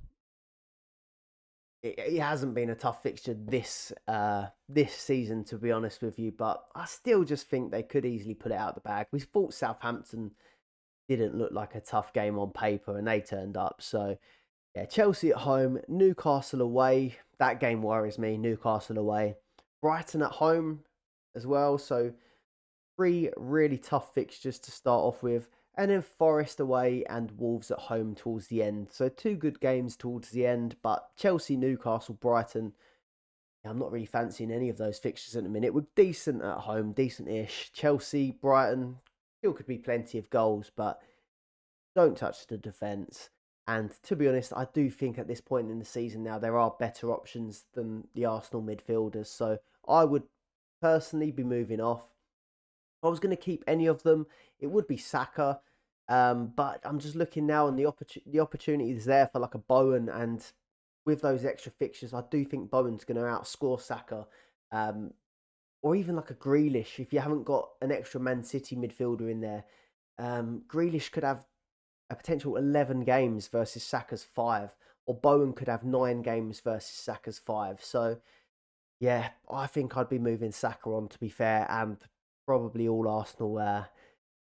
[1.82, 6.20] It, it hasn't been a tough fixture this uh, this season, to be honest with
[6.20, 6.30] you.
[6.30, 9.08] But I still just think they could easily put it out of the bag.
[9.10, 10.30] We thought Southampton
[11.08, 13.82] didn't look like a tough game on paper, and they turned up.
[13.82, 14.16] So,
[14.76, 17.16] yeah, Chelsea at home, Newcastle away.
[17.40, 18.36] That game worries me.
[18.36, 19.34] Newcastle away,
[19.82, 20.84] Brighton at home
[21.34, 21.76] as well.
[21.76, 22.12] So,
[23.00, 25.48] three really tough fixtures to start off with
[25.78, 28.88] and then Forest away and Wolves at home towards the end.
[28.90, 32.74] So two good games towards the end, but Chelsea, Newcastle, Brighton.
[33.64, 35.72] I'm not really fancying any of those fixtures at the minute.
[35.72, 37.70] We're decent at home, decent-ish.
[37.72, 38.96] Chelsea, Brighton,
[39.38, 41.00] still could be plenty of goals, but
[41.96, 43.30] don't touch the defence.
[43.66, 46.58] And to be honest, I do think at this point in the season now there
[46.58, 49.28] are better options than the Arsenal midfielders.
[49.28, 49.56] So
[49.88, 50.24] I would
[50.82, 52.02] personally be moving off.
[53.02, 54.26] I was going to keep any of them,
[54.58, 55.60] it would be Saka.
[56.08, 59.54] Um, but I'm just looking now, and the opportunity the opportunity is there for like
[59.54, 60.44] a Bowen, and
[61.06, 64.26] with those extra fixtures, I do think Bowen's going to outscore Saka,
[64.72, 65.12] um,
[65.82, 66.98] or even like a Grealish.
[66.98, 69.64] If you haven't got an extra Man City midfielder in there,
[70.18, 71.46] um, Grealish could have
[72.10, 74.74] a potential 11 games versus Saka's five,
[75.06, 77.84] or Bowen could have nine games versus Saka's five.
[77.84, 78.18] So,
[78.98, 81.98] yeah, I think I'd be moving Saka on to be fair, and
[82.50, 83.84] probably all Arsenal, uh,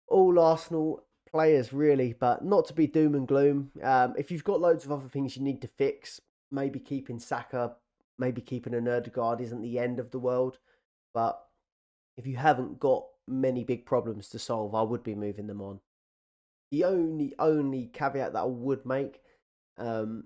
[0.08, 3.72] all Arsenal players really, but not to be doom and gloom.
[3.82, 6.22] Um, if you've got loads of other things you need to fix,
[6.52, 7.74] maybe keeping Saka,
[8.20, 10.60] maybe keeping an Odegaard isn't the end of the world.
[11.12, 11.44] But
[12.18, 15.80] if you haven't got many big problems to solve, I would be moving them on.
[16.70, 19.22] The only only caveat that I would make
[19.80, 20.26] um,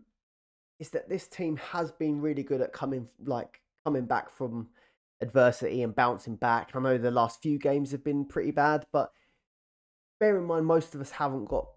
[0.81, 4.67] is that this team has been really good at coming like coming back from
[5.21, 6.71] adversity and bouncing back.
[6.73, 9.11] I know the last few games have been pretty bad, but
[10.19, 11.67] bear in mind most of us haven't got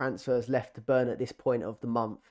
[0.00, 2.30] transfers left to burn at this point of the month.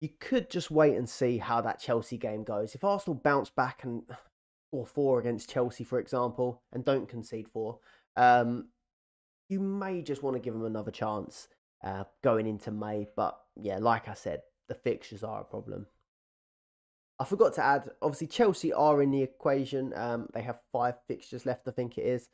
[0.00, 2.74] You could just wait and see how that Chelsea game goes.
[2.74, 4.02] If Arsenal bounce back and
[4.72, 7.78] or four against Chelsea, for example, and don't concede four,
[8.16, 8.68] um,
[9.48, 11.48] you may just want to give them another chance
[11.84, 13.06] uh, going into May.
[13.14, 15.86] But yeah, like I said, the fixtures are a problem.
[17.22, 19.92] I forgot to add, obviously, Chelsea are in the equation.
[19.94, 22.28] Um, they have five fixtures left, I think it is.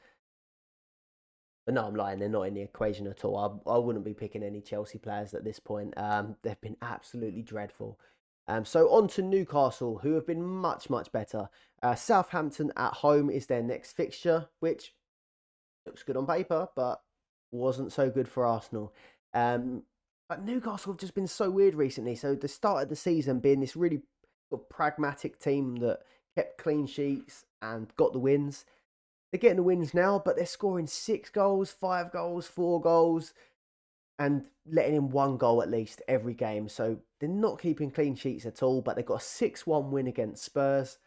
[1.67, 2.19] But no, I'm lying.
[2.19, 3.63] They're not in the equation at all.
[3.67, 5.93] I, I wouldn't be picking any Chelsea players at this point.
[5.99, 8.01] Um, they've been absolutely dreadful.
[8.49, 11.51] Um, so on to Newcastle, who have been much, much better.
[11.83, 14.95] Uh, Southampton at home is their next fixture, which
[15.85, 17.03] looks good on paper, but
[17.53, 18.95] wasn't so good for Arsenal.
[19.35, 19.83] Um,
[20.31, 22.15] but Newcastle have just been so weird recently.
[22.15, 24.01] So the start of the season being this really
[24.57, 26.01] pragmatic team that
[26.35, 28.65] kept clean sheets and got the wins.
[29.31, 33.35] They're getting the wins now, but they're scoring six goals, five goals, four goals,
[34.19, 36.69] and letting in one goal at least every game.
[36.69, 40.07] So they're not keeping clean sheets at all, but they've got a 6 1 win
[40.07, 40.99] against Spurs,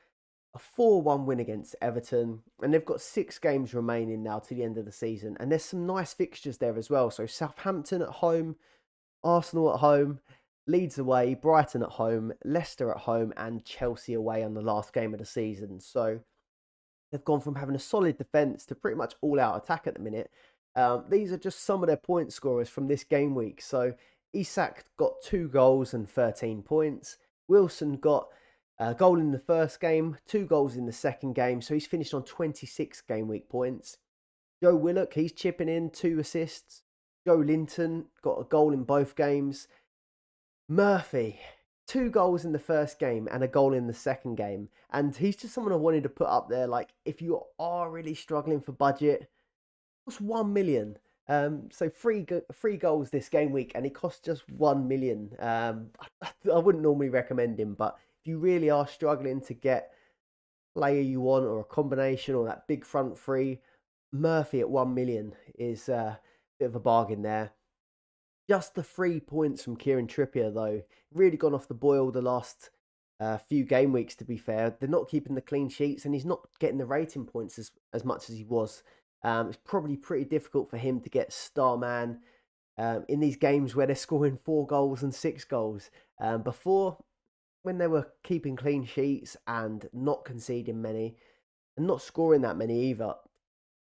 [0.53, 4.63] a 4 1 win against Everton, and they've got six games remaining now to the
[4.63, 5.35] end of the season.
[5.39, 7.09] And there's some nice fixtures there as well.
[7.11, 8.55] So Southampton at home,
[9.23, 10.19] Arsenal at home,
[10.67, 15.13] Leeds away, Brighton at home, Leicester at home, and Chelsea away on the last game
[15.13, 15.79] of the season.
[15.79, 16.21] So
[17.11, 19.99] They've gone from having a solid defence to pretty much all out attack at the
[19.99, 20.31] minute.
[20.75, 23.61] Um, these are just some of their point scorers from this game week.
[23.61, 23.93] So
[24.33, 27.17] Isak got two goals and 13 points.
[27.49, 28.29] Wilson got
[28.79, 31.61] a goal in the first game, two goals in the second game.
[31.61, 33.97] So he's finished on 26 game week points.
[34.63, 36.83] Joe Willock, he's chipping in two assists.
[37.27, 39.67] Joelinton got a goal in both games.
[40.71, 41.37] Murphy,
[41.85, 44.69] two goals in the first game and a goal in the second game.
[44.93, 46.65] And he's just someone I wanted to put up there.
[46.65, 49.29] Like, if you are really struggling for budget,
[50.05, 50.97] costs one million.
[51.27, 55.35] Um, so three three goals this game week, and he costs just one million.
[55.39, 55.87] Um,
[56.21, 59.91] I, I wouldn't normally recommend him, but if you really are struggling to get
[60.73, 63.59] player you want or a combination or that big front three,
[64.13, 66.19] Murphy at one million is uh, a
[66.59, 67.51] bit of a bargain there.
[68.49, 70.81] Just the three points from Kieran Trippier, though,
[71.13, 72.69] really gone off the boil the last
[73.19, 74.75] uh, few game weeks, to be fair.
[74.79, 78.03] They're not keeping the clean sheets, and he's not getting the rating points as, as
[78.03, 78.83] much as he was.
[79.23, 82.19] Um, it's probably pretty difficult for him to get star man
[82.77, 85.91] um, in these games where they're scoring four goals and six goals.
[86.19, 86.97] Um, before,
[87.63, 91.15] when they were keeping clean sheets and not conceding many,
[91.77, 93.13] and not scoring that many either,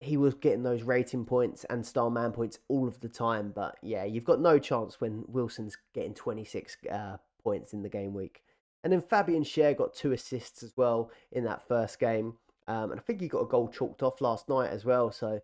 [0.05, 3.52] he was getting those rating points and star man points all of the time.
[3.55, 8.14] But yeah, you've got no chance when Wilson's getting 26 uh, points in the game
[8.14, 8.42] week.
[8.82, 12.34] And then Fabian Schär got two assists as well in that first game.
[12.68, 15.11] Um, and I think he got a goal chalked off last night as well.
[15.11, 15.40] So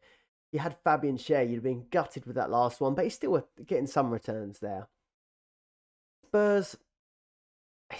[0.52, 3.46] you had Fabian Schär, you'd have been gutted with that last one, but he's still
[3.66, 4.88] getting some returns there.
[6.26, 6.76] Spurs,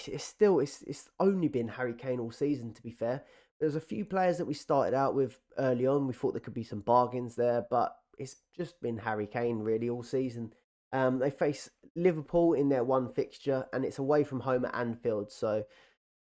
[0.06, 2.72] it's still it's it's only been Harry Kane all season.
[2.74, 3.24] To be fair,
[3.60, 6.06] there's a few players that we started out with early on.
[6.06, 9.90] We thought there could be some bargains there, but it's just been Harry Kane really
[9.90, 10.52] all season.
[10.92, 15.30] Um, they face Liverpool in their one fixture, and it's away from home at Anfield.
[15.30, 15.64] So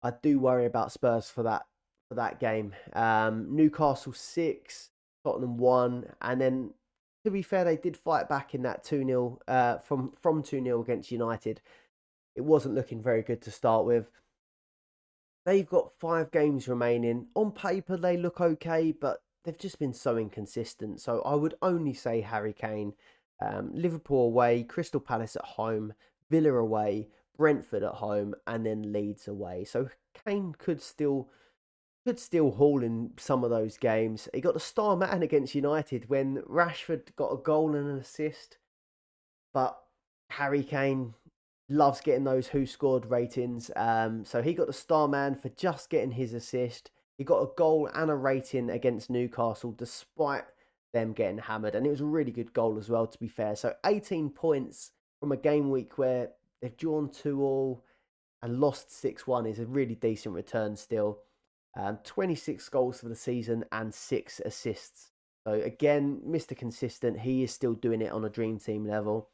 [0.02, 1.64] I do worry about Spurs for that
[2.08, 2.74] for that game.
[2.94, 4.90] Um, Newcastle six,
[5.24, 6.74] Tottenham one, and then
[7.26, 10.64] to be fair, they did fight back in that two 0 uh, from from two
[10.64, 11.62] 0 against United.
[12.36, 14.10] It wasn't looking very good to start with.
[15.48, 17.28] They've got five games remaining.
[17.34, 21.00] On paper, they look okay, but they've just been so inconsistent.
[21.00, 22.92] So I would only say Harry Kane.
[23.40, 25.94] Um, Liverpool away, Crystal Palace at home,
[26.30, 29.64] Villa away, Brentford at home, and then Leeds away.
[29.64, 29.90] So
[30.26, 31.30] Kane could still
[32.06, 34.28] could still haul in some of those games.
[34.34, 38.58] He got the star man against United when Rashford got a goal and an assist,
[39.54, 39.80] but
[40.30, 41.14] Harry Kane
[41.70, 43.70] loves getting those who scored ratings.
[43.76, 46.92] Um, so he got the star man for just getting his assist.
[47.18, 50.46] He got a goal and a rating against Newcastle despite
[50.94, 51.76] them getting hammered.
[51.76, 53.56] And it was a really good goal as well, to be fair.
[53.56, 56.30] So 18 points from a game week where
[56.62, 57.84] they've drawn 2 all
[58.42, 61.20] and lost 6 1 is a really decent return still.
[61.76, 65.12] Um, 26 goals for the season and 6 assists.
[65.46, 66.56] So again, Mr.
[66.56, 69.30] Consistent, he is still doing it on a dream team level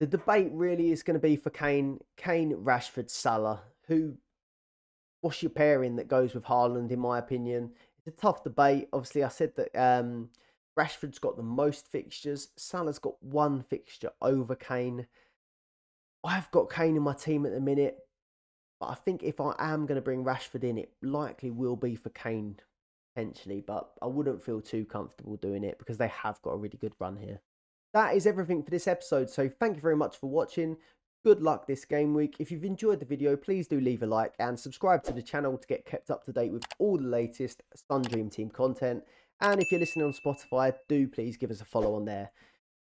[0.00, 3.62] the debate really is going to be for Kane, Kane, Rashford, Salah.
[3.88, 4.14] Who,
[5.20, 6.90] what's your pairing that goes with Haaland?
[6.90, 8.88] In my opinion, it's a tough debate.
[8.92, 10.28] Obviously, I said that um,
[10.78, 12.48] Rashford's got the most fixtures.
[12.56, 15.06] Salah's got one fixture over Kane.
[16.22, 17.98] I've got Kane in my team at the minute,
[18.78, 21.96] but I think if I am going to bring Rashford in, it likely will be
[21.96, 22.56] for Kane
[23.14, 23.64] potentially.
[23.66, 26.94] But I wouldn't feel too comfortable doing it because they have got a really good
[27.00, 27.40] run here
[27.94, 29.30] that is everything for this episode.
[29.30, 30.76] So thank you very much for watching.
[31.24, 32.36] Good luck this game week.
[32.38, 35.58] If you've enjoyed the video, please do leave a like and subscribe to the channel
[35.58, 39.02] to get kept up to date with all the latest Sun Dream Team content.
[39.40, 42.30] And if you're listening on Spotify, do please give us a follow on there.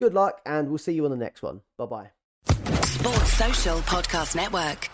[0.01, 1.61] Good luck, and we'll see you on the next one.
[1.79, 2.11] Bye bye.
[2.85, 4.91] Sports Social Podcast Network.